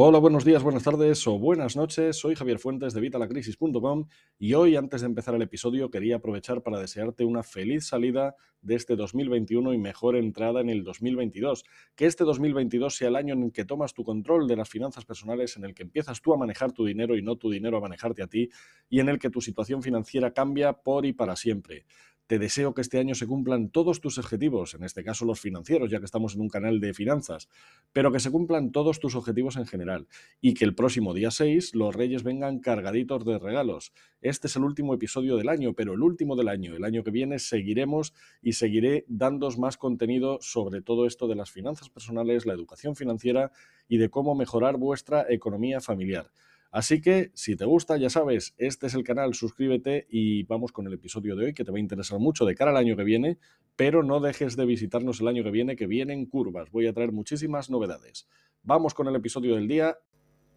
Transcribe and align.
Hola, 0.00 0.20
buenos 0.20 0.44
días, 0.44 0.62
buenas 0.62 0.84
tardes 0.84 1.26
o 1.26 1.40
buenas 1.40 1.74
noches. 1.74 2.16
Soy 2.16 2.36
Javier 2.36 2.60
Fuentes 2.60 2.94
de 2.94 3.00
Vitalacrisis.com 3.00 4.06
y 4.38 4.54
hoy, 4.54 4.76
antes 4.76 5.00
de 5.00 5.08
empezar 5.08 5.34
el 5.34 5.42
episodio, 5.42 5.90
quería 5.90 6.14
aprovechar 6.14 6.62
para 6.62 6.78
desearte 6.78 7.24
una 7.24 7.42
feliz 7.42 7.88
salida 7.88 8.36
de 8.62 8.76
este 8.76 8.94
2021 8.94 9.74
y 9.74 9.78
mejor 9.78 10.14
entrada 10.14 10.60
en 10.60 10.70
el 10.70 10.84
2022. 10.84 11.64
Que 11.96 12.06
este 12.06 12.22
2022 12.22 12.94
sea 12.94 13.08
el 13.08 13.16
año 13.16 13.34
en 13.34 13.42
el 13.42 13.52
que 13.52 13.64
tomas 13.64 13.92
tu 13.92 14.04
control 14.04 14.46
de 14.46 14.54
las 14.54 14.68
finanzas 14.68 15.04
personales, 15.04 15.56
en 15.56 15.64
el 15.64 15.74
que 15.74 15.82
empiezas 15.82 16.22
tú 16.22 16.32
a 16.32 16.36
manejar 16.36 16.70
tu 16.70 16.84
dinero 16.84 17.16
y 17.16 17.22
no 17.22 17.34
tu 17.34 17.50
dinero 17.50 17.78
a 17.78 17.80
manejarte 17.80 18.22
a 18.22 18.28
ti, 18.28 18.50
y 18.88 19.00
en 19.00 19.08
el 19.08 19.18
que 19.18 19.30
tu 19.30 19.40
situación 19.40 19.82
financiera 19.82 20.32
cambia 20.32 20.74
por 20.74 21.06
y 21.06 21.12
para 21.12 21.34
siempre. 21.34 21.86
Te 22.28 22.38
deseo 22.38 22.74
que 22.74 22.82
este 22.82 22.98
año 22.98 23.14
se 23.14 23.26
cumplan 23.26 23.70
todos 23.70 24.02
tus 24.02 24.18
objetivos, 24.18 24.74
en 24.74 24.84
este 24.84 25.02
caso 25.02 25.24
los 25.24 25.40
financieros, 25.40 25.90
ya 25.90 25.98
que 25.98 26.04
estamos 26.04 26.34
en 26.34 26.42
un 26.42 26.50
canal 26.50 26.78
de 26.78 26.92
finanzas, 26.92 27.48
pero 27.94 28.12
que 28.12 28.20
se 28.20 28.30
cumplan 28.30 28.70
todos 28.70 29.00
tus 29.00 29.14
objetivos 29.14 29.56
en 29.56 29.64
general 29.64 30.06
y 30.42 30.52
que 30.52 30.66
el 30.66 30.74
próximo 30.74 31.14
día 31.14 31.30
6 31.30 31.74
los 31.74 31.94
reyes 31.96 32.24
vengan 32.24 32.58
cargaditos 32.58 33.24
de 33.24 33.38
regalos. 33.38 33.94
Este 34.20 34.46
es 34.46 34.56
el 34.56 34.64
último 34.64 34.92
episodio 34.92 35.38
del 35.38 35.48
año, 35.48 35.72
pero 35.72 35.94
el 35.94 36.02
último 36.02 36.36
del 36.36 36.48
año. 36.48 36.76
El 36.76 36.84
año 36.84 37.02
que 37.02 37.10
viene 37.10 37.38
seguiremos 37.38 38.12
y 38.42 38.52
seguiré 38.52 39.06
dándos 39.08 39.56
más 39.56 39.78
contenido 39.78 40.36
sobre 40.42 40.82
todo 40.82 41.06
esto 41.06 41.28
de 41.28 41.34
las 41.34 41.50
finanzas 41.50 41.88
personales, 41.88 42.44
la 42.44 42.52
educación 42.52 42.94
financiera 42.94 43.52
y 43.88 43.96
de 43.96 44.10
cómo 44.10 44.34
mejorar 44.34 44.76
vuestra 44.76 45.24
economía 45.30 45.80
familiar. 45.80 46.30
Así 46.70 47.00
que, 47.00 47.30
si 47.34 47.56
te 47.56 47.64
gusta, 47.64 47.96
ya 47.96 48.10
sabes, 48.10 48.54
este 48.58 48.88
es 48.88 48.94
el 48.94 49.02
canal, 49.02 49.32
suscríbete 49.34 50.06
y 50.10 50.42
vamos 50.42 50.70
con 50.70 50.86
el 50.86 50.92
episodio 50.92 51.34
de 51.34 51.46
hoy 51.46 51.54
que 51.54 51.64
te 51.64 51.70
va 51.70 51.78
a 51.78 51.80
interesar 51.80 52.18
mucho 52.18 52.44
de 52.44 52.54
cara 52.54 52.72
al 52.72 52.76
año 52.76 52.96
que 52.96 53.04
viene, 53.04 53.38
pero 53.74 54.02
no 54.02 54.20
dejes 54.20 54.56
de 54.56 54.66
visitarnos 54.66 55.20
el 55.20 55.28
año 55.28 55.42
que 55.42 55.50
viene, 55.50 55.76
que 55.76 55.86
vienen 55.86 56.26
curvas. 56.26 56.70
Voy 56.70 56.86
a 56.86 56.92
traer 56.92 57.12
muchísimas 57.12 57.70
novedades. 57.70 58.28
Vamos 58.62 58.92
con 58.92 59.08
el 59.08 59.16
episodio 59.16 59.54
del 59.54 59.66
día. 59.66 59.96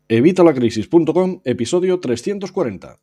Evitalacrisis.com, 0.09 1.41
episodio 1.45 1.99
340. 1.99 2.99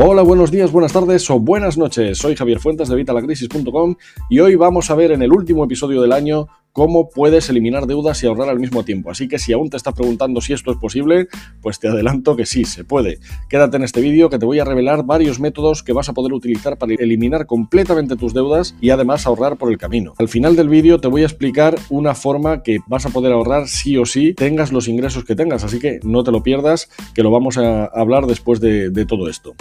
Hola, 0.00 0.22
buenos 0.22 0.52
días, 0.52 0.70
buenas 0.70 0.92
tardes 0.92 1.28
o 1.28 1.40
buenas 1.40 1.76
noches. 1.76 2.18
Soy 2.18 2.36
Javier 2.36 2.60
Fuentes 2.60 2.88
de 2.88 2.94
Vitalacrisis.com 2.94 3.96
y 4.30 4.38
hoy 4.38 4.54
vamos 4.54 4.92
a 4.92 4.94
ver 4.94 5.10
en 5.10 5.22
el 5.22 5.32
último 5.32 5.64
episodio 5.64 6.00
del 6.00 6.12
año 6.12 6.46
cómo 6.70 7.08
puedes 7.10 7.50
eliminar 7.50 7.88
deudas 7.88 8.22
y 8.22 8.28
ahorrar 8.28 8.48
al 8.48 8.60
mismo 8.60 8.84
tiempo. 8.84 9.10
Así 9.10 9.26
que 9.26 9.40
si 9.40 9.52
aún 9.52 9.68
te 9.68 9.76
estás 9.76 9.94
preguntando 9.94 10.40
si 10.40 10.52
esto 10.52 10.70
es 10.70 10.76
posible, 10.76 11.26
pues 11.60 11.80
te 11.80 11.88
adelanto 11.88 12.36
que 12.36 12.46
sí, 12.46 12.64
se 12.64 12.84
puede. 12.84 13.18
Quédate 13.48 13.78
en 13.78 13.82
este 13.82 14.00
vídeo 14.00 14.30
que 14.30 14.38
te 14.38 14.46
voy 14.46 14.60
a 14.60 14.64
revelar 14.64 15.04
varios 15.04 15.40
métodos 15.40 15.82
que 15.82 15.92
vas 15.92 16.08
a 16.08 16.12
poder 16.12 16.32
utilizar 16.32 16.78
para 16.78 16.94
eliminar 16.94 17.46
completamente 17.46 18.14
tus 18.14 18.32
deudas 18.32 18.76
y 18.80 18.90
además 18.90 19.26
ahorrar 19.26 19.56
por 19.56 19.72
el 19.72 19.78
camino. 19.78 20.14
Al 20.18 20.28
final 20.28 20.54
del 20.54 20.68
vídeo 20.68 21.00
te 21.00 21.08
voy 21.08 21.22
a 21.22 21.26
explicar 21.26 21.74
una 21.90 22.14
forma 22.14 22.62
que 22.62 22.78
vas 22.86 23.04
a 23.04 23.10
poder 23.10 23.32
ahorrar 23.32 23.66
sí 23.66 23.96
o 23.96 24.06
sí, 24.06 24.34
tengas 24.34 24.70
los 24.70 24.86
ingresos 24.86 25.24
que 25.24 25.34
tengas. 25.34 25.64
Así 25.64 25.80
que 25.80 25.98
no 26.04 26.22
te 26.22 26.30
lo 26.30 26.44
pierdas, 26.44 26.88
que 27.14 27.24
lo 27.24 27.32
vamos 27.32 27.58
a 27.58 27.86
hablar 27.86 28.26
después 28.26 28.60
de, 28.60 28.90
de 28.90 29.04
todo 29.04 29.28
esto. 29.28 29.56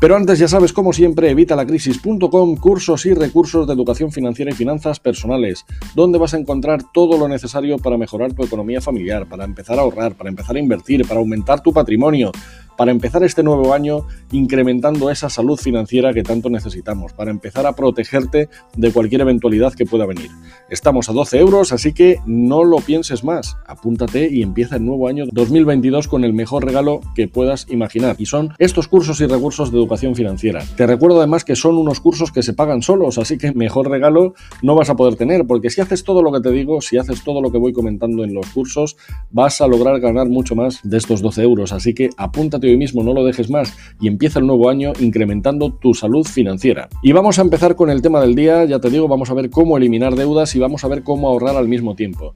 Pero 0.00 0.14
antes 0.14 0.38
ya 0.38 0.46
sabes, 0.46 0.72
como 0.72 0.92
siempre, 0.92 1.28
evitalacrisis.com, 1.30 2.56
cursos 2.56 3.04
y 3.06 3.14
recursos 3.14 3.66
de 3.66 3.72
educación 3.72 4.12
financiera 4.12 4.52
y 4.52 4.54
finanzas 4.54 5.00
personales, 5.00 5.66
donde 5.96 6.18
vas 6.18 6.34
a 6.34 6.38
encontrar 6.38 6.84
todo 6.92 7.18
lo 7.18 7.26
necesario 7.26 7.78
para 7.78 7.98
mejorar 7.98 8.32
tu 8.32 8.44
economía 8.44 8.80
familiar, 8.80 9.28
para 9.28 9.44
empezar 9.44 9.76
a 9.76 9.82
ahorrar, 9.82 10.14
para 10.14 10.30
empezar 10.30 10.54
a 10.54 10.60
invertir, 10.60 11.04
para 11.04 11.18
aumentar 11.18 11.64
tu 11.64 11.72
patrimonio, 11.72 12.30
para 12.78 12.92
empezar 12.92 13.24
este 13.24 13.42
nuevo 13.42 13.74
año 13.74 14.06
incrementando 14.30 15.10
esa 15.10 15.28
salud 15.28 15.58
financiera 15.58 16.14
que 16.14 16.22
tanto 16.22 16.48
necesitamos, 16.48 17.12
para 17.12 17.32
empezar 17.32 17.66
a 17.66 17.72
protegerte 17.72 18.48
de 18.76 18.92
cualquier 18.92 19.22
eventualidad 19.22 19.74
que 19.74 19.84
pueda 19.84 20.06
venir. 20.06 20.30
Estamos 20.70 21.08
a 21.08 21.12
12 21.12 21.38
euros, 21.40 21.72
así 21.72 21.92
que 21.92 22.20
no 22.24 22.62
lo 22.62 22.76
pienses 22.76 23.24
más. 23.24 23.56
Apúntate 23.66 24.28
y 24.30 24.42
empieza 24.42 24.76
el 24.76 24.86
nuevo 24.86 25.08
año 25.08 25.24
2022 25.32 26.06
con 26.06 26.22
el 26.22 26.32
mejor 26.32 26.64
regalo 26.64 27.00
que 27.16 27.26
puedas 27.26 27.66
imaginar. 27.68 28.14
Y 28.20 28.26
son 28.26 28.54
estos 28.58 28.86
cursos 28.86 29.20
y 29.20 29.26
recursos 29.26 29.72
de 29.72 29.78
educación 29.78 30.14
financiera. 30.14 30.62
Te 30.76 30.86
recuerdo 30.86 31.18
además 31.18 31.44
que 31.44 31.56
son 31.56 31.76
unos 31.78 31.98
cursos 31.98 32.30
que 32.30 32.44
se 32.44 32.52
pagan 32.52 32.82
solos, 32.82 33.18
así 33.18 33.38
que 33.38 33.52
mejor 33.54 33.90
regalo 33.90 34.34
no 34.62 34.76
vas 34.76 34.88
a 34.88 34.94
poder 34.94 35.16
tener, 35.16 35.48
porque 35.48 35.70
si 35.70 35.80
haces 35.80 36.04
todo 36.04 36.22
lo 36.22 36.30
que 36.30 36.40
te 36.40 36.52
digo, 36.52 36.80
si 36.80 36.96
haces 36.96 37.24
todo 37.24 37.42
lo 37.42 37.50
que 37.50 37.58
voy 37.58 37.72
comentando 37.72 38.22
en 38.22 38.34
los 38.34 38.46
cursos, 38.50 38.96
vas 39.32 39.60
a 39.60 39.66
lograr 39.66 39.98
ganar 39.98 40.28
mucho 40.28 40.54
más 40.54 40.78
de 40.84 40.96
estos 40.96 41.22
12 41.22 41.42
euros. 41.42 41.72
Así 41.72 41.92
que 41.92 42.10
apúntate 42.16 42.67
hoy 42.70 42.76
mismo, 42.76 43.02
no 43.02 43.12
lo 43.12 43.24
dejes 43.24 43.50
más 43.50 43.76
y 44.00 44.08
empieza 44.08 44.38
el 44.38 44.46
nuevo 44.46 44.68
año 44.68 44.92
incrementando 45.00 45.72
tu 45.72 45.94
salud 45.94 46.26
financiera. 46.26 46.88
Y 47.02 47.12
vamos 47.12 47.38
a 47.38 47.42
empezar 47.42 47.76
con 47.76 47.90
el 47.90 48.02
tema 48.02 48.20
del 48.20 48.34
día, 48.34 48.64
ya 48.64 48.80
te 48.80 48.90
digo, 48.90 49.08
vamos 49.08 49.30
a 49.30 49.34
ver 49.34 49.50
cómo 49.50 49.76
eliminar 49.76 50.14
deudas 50.14 50.54
y 50.54 50.58
vamos 50.58 50.84
a 50.84 50.88
ver 50.88 51.02
cómo 51.02 51.28
ahorrar 51.28 51.56
al 51.56 51.68
mismo 51.68 51.94
tiempo. 51.94 52.34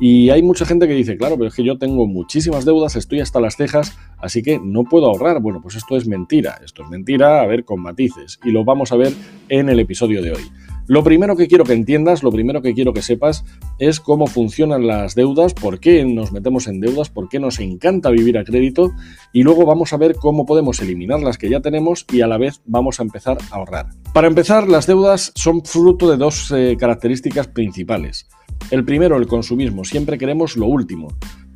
Y 0.00 0.30
hay 0.30 0.42
mucha 0.42 0.64
gente 0.64 0.88
que 0.88 0.94
dice, 0.94 1.16
claro, 1.16 1.36
pero 1.36 1.48
es 1.48 1.54
que 1.54 1.64
yo 1.64 1.78
tengo 1.78 2.06
muchísimas 2.06 2.64
deudas, 2.64 2.96
estoy 2.96 3.20
hasta 3.20 3.40
las 3.40 3.56
cejas, 3.56 3.96
así 4.18 4.42
que 4.42 4.58
no 4.58 4.84
puedo 4.84 5.06
ahorrar. 5.06 5.40
Bueno, 5.40 5.60
pues 5.62 5.76
esto 5.76 5.96
es 5.96 6.08
mentira, 6.08 6.60
esto 6.64 6.82
es 6.82 6.88
mentira, 6.88 7.40
a 7.40 7.46
ver, 7.46 7.64
con 7.64 7.80
matices. 7.80 8.40
Y 8.44 8.50
lo 8.50 8.64
vamos 8.64 8.90
a 8.92 8.96
ver 8.96 9.12
en 9.48 9.68
el 9.68 9.78
episodio 9.78 10.22
de 10.22 10.32
hoy. 10.32 10.42
Lo 10.86 11.04
primero 11.04 11.36
que 11.36 11.46
quiero 11.46 11.64
que 11.64 11.72
entiendas, 11.72 12.22
lo 12.22 12.32
primero 12.32 12.60
que 12.60 12.74
quiero 12.74 12.92
que 12.92 13.02
sepas 13.02 13.44
es 13.78 14.00
cómo 14.00 14.26
funcionan 14.26 14.86
las 14.86 15.14
deudas, 15.14 15.54
por 15.54 15.78
qué 15.78 16.04
nos 16.04 16.32
metemos 16.32 16.66
en 16.66 16.80
deudas, 16.80 17.08
por 17.08 17.28
qué 17.28 17.38
nos 17.38 17.60
encanta 17.60 18.10
vivir 18.10 18.36
a 18.36 18.44
crédito 18.44 18.92
y 19.32 19.42
luego 19.42 19.64
vamos 19.64 19.92
a 19.92 19.96
ver 19.96 20.16
cómo 20.16 20.44
podemos 20.44 20.80
eliminar 20.80 21.20
las 21.20 21.38
que 21.38 21.48
ya 21.48 21.60
tenemos 21.60 22.04
y 22.12 22.22
a 22.22 22.26
la 22.26 22.38
vez 22.38 22.60
vamos 22.66 22.98
a 22.98 23.04
empezar 23.04 23.38
a 23.50 23.54
ahorrar. 23.54 23.90
Para 24.12 24.28
empezar, 24.28 24.68
las 24.68 24.86
deudas 24.86 25.32
son 25.34 25.64
fruto 25.64 26.10
de 26.10 26.16
dos 26.16 26.52
eh, 26.54 26.76
características 26.78 27.48
principales. 27.48 28.28
El 28.70 28.84
primero, 28.84 29.16
el 29.16 29.26
consumismo. 29.26 29.84
Siempre 29.84 30.18
queremos 30.18 30.56
lo 30.56 30.66
último. 30.66 31.08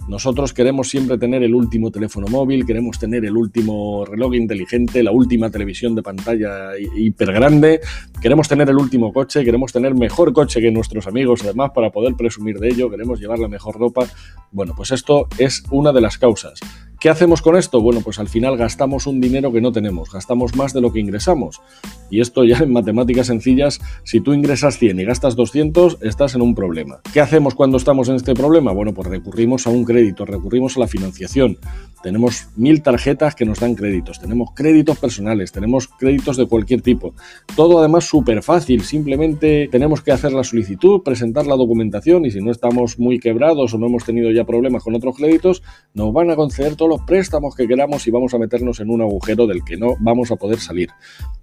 Nosotros 0.08 0.52
queremos 0.52 0.88
siempre 0.88 1.18
tener 1.18 1.42
el 1.42 1.52
último 1.52 1.90
teléfono 1.90 2.28
móvil, 2.28 2.64
queremos 2.64 2.96
tener 2.96 3.24
el 3.24 3.36
último 3.36 4.04
reloj 4.04 4.36
inteligente, 4.36 5.02
la 5.02 5.10
última 5.10 5.50
televisión 5.50 5.96
de 5.96 6.02
pantalla 6.02 6.78
hiper 6.78 7.32
grande, 7.32 7.80
queremos 8.22 8.48
tener 8.48 8.70
el 8.70 8.76
último 8.76 9.12
coche, 9.12 9.44
queremos 9.44 9.72
tener 9.72 9.96
mejor 9.96 10.32
coche 10.32 10.60
que 10.60 10.70
nuestros 10.70 11.08
amigos 11.08 11.42
además 11.42 11.72
para 11.74 11.90
poder 11.90 12.14
presumir 12.14 12.60
de 12.60 12.68
ello, 12.68 12.88
queremos 12.88 13.18
llevar 13.18 13.40
la 13.40 13.48
mejor 13.48 13.76
ropa. 13.80 14.06
Bueno, 14.52 14.74
pues 14.76 14.92
esto 14.92 15.26
es 15.38 15.64
una 15.70 15.92
de 15.92 16.00
las 16.00 16.18
causas. 16.18 16.60
¿Qué 16.98 17.10
hacemos 17.10 17.42
con 17.42 17.56
esto? 17.56 17.82
Bueno, 17.82 18.00
pues 18.00 18.18
al 18.18 18.28
final 18.28 18.56
gastamos 18.56 19.06
un 19.06 19.20
dinero 19.20 19.52
que 19.52 19.60
no 19.60 19.70
tenemos, 19.70 20.10
gastamos 20.10 20.56
más 20.56 20.72
de 20.72 20.80
lo 20.80 20.92
que 20.92 21.00
ingresamos. 21.00 21.60
Y 22.08 22.20
esto 22.20 22.42
ya 22.44 22.58
en 22.58 22.72
matemáticas 22.72 23.26
sencillas, 23.26 23.80
si 24.02 24.20
tú 24.20 24.32
ingresas 24.32 24.78
100 24.78 25.00
y 25.00 25.04
gastas 25.04 25.36
200, 25.36 25.98
estás 26.00 26.34
en 26.34 26.40
un 26.40 26.54
problema. 26.54 27.00
¿Qué 27.12 27.20
hacemos 27.20 27.54
cuando 27.54 27.76
estamos 27.76 28.08
en 28.08 28.14
este 28.14 28.34
problema? 28.34 28.72
Bueno, 28.72 28.94
pues 28.94 29.08
recurrimos 29.08 29.66
a 29.66 29.70
un 29.70 29.84
crédito, 29.84 30.24
recurrimos 30.24 30.78
a 30.78 30.80
la 30.80 30.88
financiación. 30.88 31.58
Tenemos 32.02 32.48
mil 32.56 32.82
tarjetas 32.82 33.34
que 33.34 33.44
nos 33.44 33.60
dan 33.60 33.74
créditos, 33.74 34.20
tenemos 34.20 34.50
créditos 34.54 34.98
personales, 34.98 35.50
tenemos 35.50 35.88
créditos 35.88 36.36
de 36.36 36.46
cualquier 36.46 36.80
tipo. 36.80 37.14
Todo 37.56 37.78
además 37.78 38.04
súper 38.04 38.42
fácil, 38.42 38.82
simplemente 38.84 39.68
tenemos 39.70 40.02
que 40.02 40.12
hacer 40.12 40.32
la 40.32 40.44
solicitud, 40.44 41.02
presentar 41.02 41.46
la 41.46 41.56
documentación 41.56 42.24
y 42.24 42.30
si 42.30 42.40
no 42.40 42.52
estamos 42.52 42.98
muy 42.98 43.18
quebrados 43.18 43.74
o 43.74 43.78
no 43.78 43.86
hemos 43.86 44.04
tenido 44.04 44.30
ya 44.30 44.44
problemas 44.44 44.84
con 44.84 44.94
otros 44.94 45.16
créditos, 45.16 45.62
nos 45.94 46.12
van 46.12 46.30
a 46.30 46.36
conceder 46.36 46.76
todo 46.76 46.85
los 46.88 47.02
préstamos 47.02 47.54
que 47.54 47.66
queramos 47.66 48.06
y 48.06 48.10
vamos 48.10 48.34
a 48.34 48.38
meternos 48.38 48.80
en 48.80 48.90
un 48.90 49.02
agujero 49.02 49.46
del 49.46 49.64
que 49.64 49.76
no 49.76 49.96
vamos 50.00 50.30
a 50.30 50.36
poder 50.36 50.58
salir. 50.58 50.90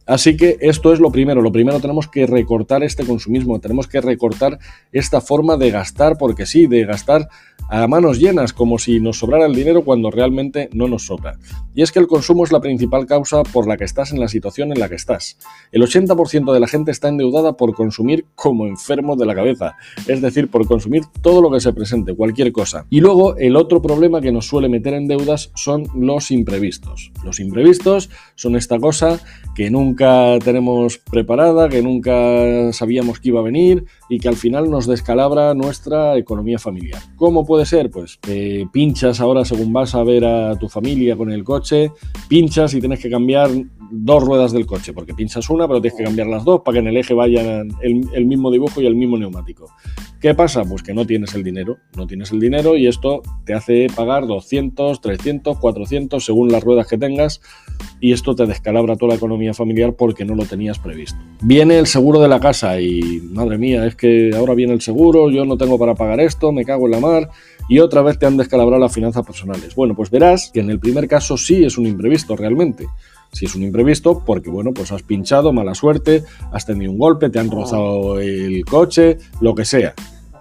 Así 0.06 0.36
que 0.36 0.58
esto 0.60 0.92
es 0.94 1.00
lo 1.00 1.12
primero. 1.12 1.42
Lo 1.42 1.52
primero 1.52 1.80
tenemos 1.80 2.08
que 2.08 2.26
recortar 2.28 2.84
este 2.84 3.06
consumismo, 3.06 3.60
tenemos 3.60 3.88
que 3.88 4.02
recortar 4.02 4.60
esta 4.92 5.22
forma 5.22 5.56
de 5.58 5.72
gastar, 5.72 6.18
porque 6.18 6.46
sí, 6.46 6.68
de 6.68 6.86
gastar 6.86 7.28
a 7.70 7.88
manos 7.88 8.20
llenas, 8.20 8.54
como 8.54 8.78
si 8.78 9.00
nos 9.00 9.20
sobrara 9.20 9.46
el 9.46 9.56
dinero 9.56 9.84
cuando 9.84 10.12
realmente 10.12 10.70
no 10.74 10.88
nos 10.88 11.06
sobra. 11.06 11.38
Y 11.76 11.82
es 11.82 11.92
que 11.92 12.00
el 12.00 12.08
consumo 12.08 12.44
es 12.44 12.52
la 12.52 12.62
principal 12.62 13.06
causa 13.06 13.44
por 13.44 13.68
la 13.68 13.78
que 13.78 13.84
estás 13.84 14.12
en 14.12 14.20
la 14.20 14.28
situación 14.28 14.72
en 14.72 14.80
la 14.80 14.90
que 14.90 14.96
estás. 14.96 15.38
El 15.72 15.82
80% 15.82 16.54
de 16.54 16.60
la 16.60 16.68
gente 16.68 16.92
está 16.92 17.08
endeudada 17.08 17.54
por 17.58 17.74
consumir 17.74 18.26
como 18.36 18.68
enfermo 18.68 19.16
de 19.16 19.26
la 19.26 19.36
cabeza, 19.36 19.76
es 20.08 20.22
decir, 20.22 20.50
por 20.50 20.68
consumir 20.68 21.04
todo 21.22 21.42
lo 21.42 21.52
que 21.52 21.60
se 21.60 21.74
presente, 21.74 22.16
cualquier 22.16 22.52
cosa. 22.52 22.86
Y 22.90 23.00
luego 23.00 23.36
el 23.38 23.56
otro 23.56 23.82
problema 23.82 24.22
que 24.22 24.32
nos 24.32 24.48
suele 24.48 24.70
meter 24.70 24.94
en 24.94 25.08
deudas 25.08 25.52
son 25.56 25.88
los 25.96 26.32
imprevistos. 26.32 27.12
Los 27.24 27.40
imprevistos 27.40 28.10
son 28.36 28.56
esta 28.56 28.80
cosa 28.80 29.20
que 29.56 29.70
nunca 29.70 30.38
tenemos 30.44 30.98
preparada, 30.98 31.70
que 31.70 31.82
nunca 31.82 32.72
sabíamos 32.72 33.20
que 33.20 33.30
iba 33.30 33.40
a 33.40 33.44
venir 33.44 33.86
y 34.10 34.20
que 34.20 34.28
al 34.28 34.36
final 34.36 34.70
nos 34.70 34.88
descalabra 34.88 35.54
nuestra 35.54 36.18
economía 36.18 36.60
familiar. 36.60 37.02
¿Cómo 37.16 37.46
ser? 37.66 37.90
Pues 37.90 38.20
pinchas 38.72 39.20
ahora 39.20 39.46
según 39.46 39.74
vas 39.74 39.96
a 39.96 40.04
ver 40.04 40.26
a 40.26 40.58
tu 40.58 40.70
familia 40.70 41.16
con 41.16 41.32
el 41.32 41.44
coche, 41.44 41.92
pinchas 42.28 42.74
y 42.74 42.80
tienes 42.80 43.00
que 43.00 43.10
cambiar 43.10 43.50
dos 43.92 44.24
ruedas 44.24 44.52
del 44.52 44.66
coche, 44.66 44.94
porque 44.94 45.14
pinchas 45.14 45.50
una, 45.50 45.68
pero 45.68 45.80
tienes 45.80 45.98
que 45.98 46.04
cambiar 46.04 46.28
las 46.28 46.44
dos 46.44 46.62
para 46.66 46.76
que 46.76 46.80
en 46.80 46.88
el 46.88 46.98
eje 46.98 47.14
vayan 47.14 47.70
el, 47.82 48.08
el 48.14 48.26
mismo 48.26 48.50
dibujo 48.52 48.82
y 48.82 48.88
el 48.88 48.96
mismo 48.96 49.18
neumático. 49.18 49.70
¿Qué 50.24 50.34
pasa? 50.34 50.64
Pues 50.64 50.82
que 50.82 50.94
no 50.94 51.06
tienes 51.06 51.36
el 51.36 51.44
dinero, 51.44 51.80
no 51.98 52.08
tienes 52.08 52.32
el 52.32 52.40
dinero 52.40 52.78
y 52.78 52.88
esto 52.88 53.22
te 53.46 53.54
hace 53.54 53.88
pagar 53.94 54.26
200, 54.26 55.02
300, 55.02 55.60
400 55.60 56.24
según 56.24 56.50
las 56.50 56.64
ruedas 56.64 56.88
que 56.88 56.98
tengas 56.98 57.42
y 58.00 58.14
esto 58.14 58.34
te 58.34 58.46
descalabra 58.46 58.96
toda 58.96 59.10
la 59.10 59.16
economía 59.16 59.54
familiar 59.54 59.96
porque 59.96 60.24
no 60.24 60.34
lo 60.34 60.46
tenías 60.46 60.80
previsto. 60.80 61.20
Viene 61.42 61.78
el 61.78 61.88
seguro 61.88 62.22
de 62.22 62.30
la 62.30 62.40
casa 62.40 62.80
y 62.80 63.22
madre 63.32 63.58
mía, 63.58 63.86
es 63.86 63.96
que 63.96 64.32
ahora 64.34 64.54
viene 64.54 64.72
el 64.72 64.82
seguro, 64.82 65.30
yo 65.30 65.44
no 65.44 65.58
tengo 65.58 65.78
para 65.78 65.94
pagar 65.94 66.22
esto, 66.22 66.54
me 66.54 66.64
cago 66.64 66.86
en 66.86 66.92
la 66.92 67.00
mar 67.02 67.30
y 67.70 67.80
otra 67.80 68.02
vez 68.02 68.20
te 68.20 68.26
han 68.26 68.38
descalabrado 68.38 68.82
las 68.82 68.94
finanzas 68.94 69.26
personales. 69.26 69.76
Bueno, 69.76 69.96
pues 69.96 70.10
verás 70.10 70.52
que 70.54 70.60
en 70.60 70.70
el 70.70 70.80
primer 70.80 71.08
caso 71.08 71.38
sí 71.38 71.64
es 71.64 71.78
un 71.78 71.88
imprevisto 71.88 72.36
realmente. 72.36 72.88
Si 73.32 73.46
es 73.46 73.56
un 73.56 73.64
imprevisto, 73.64 74.24
porque 74.24 74.50
bueno, 74.50 74.74
pues 74.74 74.92
has 74.92 75.02
pinchado, 75.02 75.52
mala 75.54 75.74
suerte, 75.74 76.24
has 76.52 76.66
tenido 76.66 76.92
un 76.92 77.00
golpe, 77.00 77.30
te 77.30 77.40
han 77.40 77.50
rozado 77.50 78.20
el 78.20 78.64
coche, 78.66 79.18
lo 79.42 79.56
que 79.56 79.66
sea. 79.66 79.94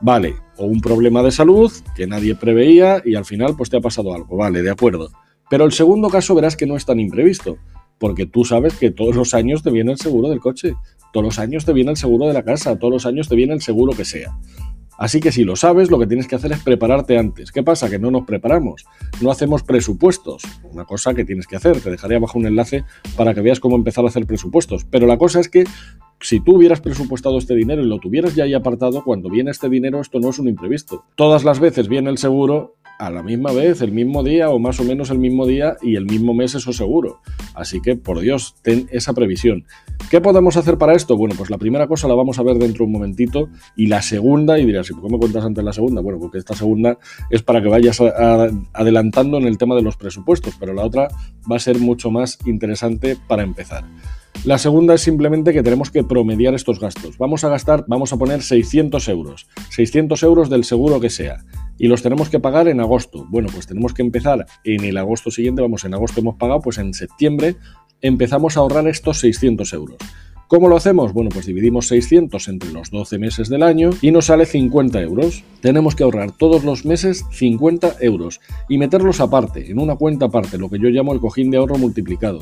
Vale, 0.02 0.34
o 0.58 0.66
un 0.66 0.80
problema 0.80 1.22
de 1.22 1.30
salud 1.30 1.72
que 1.96 2.06
nadie 2.06 2.34
preveía 2.34 3.00
y 3.04 3.14
al 3.14 3.24
final 3.24 3.56
pues 3.56 3.70
te 3.70 3.78
ha 3.78 3.80
pasado 3.80 4.14
algo. 4.14 4.36
Vale, 4.36 4.62
de 4.62 4.70
acuerdo. 4.70 5.10
Pero 5.48 5.64
el 5.64 5.72
segundo 5.72 6.08
caso 6.08 6.34
verás 6.34 6.56
que 6.56 6.66
no 6.66 6.76
es 6.76 6.84
tan 6.84 7.00
imprevisto, 7.00 7.56
porque 8.02 8.26
tú 8.26 8.44
sabes 8.44 8.75
que 8.75 8.90
todos 8.90 9.14
los 9.14 9.32
años 9.32 9.62
te 9.62 9.70
viene 9.70 9.93
el 9.93 9.96
seguro 9.96 10.28
del 10.28 10.40
coche, 10.40 10.75
todos 11.12 11.25
los 11.25 11.38
años 11.38 11.64
te 11.64 11.72
viene 11.72 11.93
el 11.93 11.96
seguro 11.96 12.26
de 12.26 12.32
la 12.32 12.43
casa, 12.43 12.76
todos 12.76 12.93
los 12.93 13.06
años 13.06 13.28
te 13.28 13.37
viene 13.37 13.54
el 13.54 13.62
seguro 13.62 13.93
que 13.93 14.04
sea. 14.04 14.37
Así 14.99 15.20
que 15.20 15.31
si 15.31 15.44
lo 15.44 15.54
sabes, 15.54 15.88
lo 15.88 16.00
que 16.00 16.08
tienes 16.08 16.26
que 16.26 16.34
hacer 16.34 16.50
es 16.50 16.58
prepararte 16.58 17.16
antes. 17.16 17.52
¿Qué 17.52 17.62
pasa? 17.62 17.88
Que 17.88 18.00
no 18.00 18.10
nos 18.10 18.26
preparamos, 18.26 18.87
no 19.20 19.31
hacemos 19.31 19.62
presupuestos. 19.62 20.43
Una 20.64 20.84
cosa 20.84 21.14
que 21.14 21.25
tienes 21.25 21.46
que 21.46 21.54
hacer, 21.54 21.81
te 21.81 21.93
dejaré 21.93 22.16
abajo 22.16 22.40
un 22.40 22.46
enlace 22.46 22.84
para 23.16 23.34
que 23.34 23.40
veas 23.40 23.60
cómo 23.60 23.76
empezar 23.76 24.05
a 24.05 24.08
hacer 24.08 24.26
presupuestos. 24.26 24.84
Pero 24.84 25.06
la 25.06 25.16
cosa 25.16 25.38
es 25.38 25.48
que 25.48 25.62
si 26.20 26.40
tú 26.40 26.56
hubieras 26.56 26.81
presupuestado 26.81 27.38
este 27.38 27.55
dinero 27.55 27.84
y 27.84 27.87
lo 27.87 28.00
tuvieras 28.00 28.34
ya 28.34 28.43
ahí 28.43 28.55
apartado, 28.55 29.05
cuando 29.05 29.31
viene 29.31 29.52
este 29.52 29.69
dinero 29.69 30.00
esto 30.00 30.19
no 30.19 30.31
es 30.31 30.40
un 30.40 30.48
imprevisto. 30.48 31.05
Todas 31.14 31.44
las 31.44 31.60
veces 31.60 31.87
viene 31.87 32.10
el 32.10 32.19
seguro 32.19 32.75
a 32.99 33.11
la 33.11 33.23
misma 33.23 33.53
vez, 33.53 33.81
el 33.83 33.93
mismo 33.93 34.23
día 34.23 34.50
o 34.50 34.59
más 34.59 34.79
o 34.81 34.85
menos 34.85 35.11
el 35.11 35.19
mismo 35.19 35.47
día 35.47 35.77
y 35.83 35.97
el 35.97 36.06
mismo 36.06 36.35
mes 36.35 36.55
eso 36.55 36.73
seguro. 36.73 37.21
Así 37.55 37.81
que, 37.81 37.97
por 37.97 38.21
Dios, 38.21 38.55
ten 38.62 38.89
esa 38.93 39.12
previsión. 39.12 39.65
¿Qué 40.11 40.21
podemos 40.21 40.56
hacer 40.56 40.79
para 40.79 40.94
esto? 40.94 41.17
Bueno, 41.17 41.35
pues 41.37 41.50
la 41.50 41.59
primera 41.59 41.87
cosa 41.87 42.09
la 42.09 42.15
vamos 42.15 42.39
a 42.39 42.43
ver 42.43 42.59
dentro 42.59 42.79
de 42.79 42.85
un 42.85 42.93
momentito 42.93 43.49
y 43.77 43.87
la 43.87 44.03
segunda, 44.03 44.59
y 44.59 44.67
dirás, 44.67 44.91
¿y 44.91 44.94
por 44.94 45.05
qué 45.05 45.12
me 45.12 45.19
cuentas 45.19 45.44
antes 45.44 45.65
la 45.65 45.73
segunda? 45.73 46.00
Bueno, 46.00 46.19
porque 46.21 46.39
esta 46.39 46.55
segunda 46.55 46.99
es 47.31 47.43
para 47.43 47.62
que 47.62 47.69
vayas 47.69 48.00
adelantando 48.00 49.39
en 49.39 49.47
el 49.47 49.59
tema 49.59 49.75
de 49.75 49.83
los 49.83 49.97
presupuestos, 49.97 50.55
pero 50.59 50.73
la 50.73 50.85
otra 50.85 51.09
va 51.50 51.56
a 51.56 51.61
ser 51.61 51.79
mucho 51.79 52.11
más 52.11 52.39
interesante 52.47 53.17
para 53.27 53.43
empezar. 53.43 53.85
La 54.44 54.59
segunda 54.59 54.94
es 54.94 55.03
simplemente 55.03 55.53
que 55.53 55.62
tenemos 55.62 55.91
que 55.91 56.03
promediar 56.03 56.55
estos 56.55 56.81
gastos. 56.81 57.17
Vamos 57.17 57.44
a 57.44 57.49
gastar, 57.49 57.85
vamos 57.87 58.12
a 58.12 58.17
poner 58.17 58.43
600 58.43 59.09
euros. 59.09 59.47
600 59.71 60.21
euros 60.25 60.50
del 60.50 60.65
seguro 60.65 60.99
que 60.99 61.11
sea. 61.11 61.44
Y 61.78 61.88
los 61.88 62.02
tenemos 62.02 62.28
que 62.28 62.38
pagar 62.38 62.69
en 62.69 62.80
agosto. 62.80 63.26
Bueno, 63.28 63.48
pues 63.52 63.66
tenemos 63.66 63.94
que 63.94 64.02
empezar 64.02 64.46
en 64.64 64.84
el 64.84 64.96
agosto 64.96 65.30
siguiente. 65.30 65.62
Vamos, 65.62 65.84
en 65.84 65.94
agosto 65.94 66.20
hemos 66.20 66.36
pagado, 66.36 66.60
pues 66.60 66.78
en 66.78 66.94
septiembre 66.94 67.56
empezamos 68.00 68.56
a 68.56 68.60
ahorrar 68.60 68.86
estos 68.88 69.20
600 69.20 69.72
euros. 69.72 69.98
¿Cómo 70.48 70.69
lo 70.69 70.76
hacemos? 70.76 71.14
Bueno, 71.14 71.30
pues 71.32 71.46
dividimos 71.46 71.86
600 71.86 72.46
entre 72.48 72.72
los 72.72 72.90
12 72.90 73.19
meses 73.19 73.48
del 73.48 73.62
año 73.62 73.88
y 74.02 74.10
nos 74.10 74.26
sale 74.26 74.44
50 74.44 75.00
euros. 75.00 75.44
Tenemos 75.62 75.94
que 75.94 76.02
ahorrar 76.02 76.32
todos 76.32 76.62
los 76.62 76.84
meses 76.84 77.24
50 77.30 77.96
euros 78.00 78.40
y 78.69 78.76
meterlos 78.76 79.20
aparte, 79.20 79.70
en 79.70 79.78
una 79.78 79.96
cuenta 79.96 80.26
aparte, 80.26 80.58
lo 80.58 80.69
que 80.69 80.78
yo 80.78 80.90
llamo 80.90 81.14
el 81.14 81.20
cojín 81.20 81.50
de 81.50 81.56
ahorro 81.56 81.78
multiplicado 81.78 82.40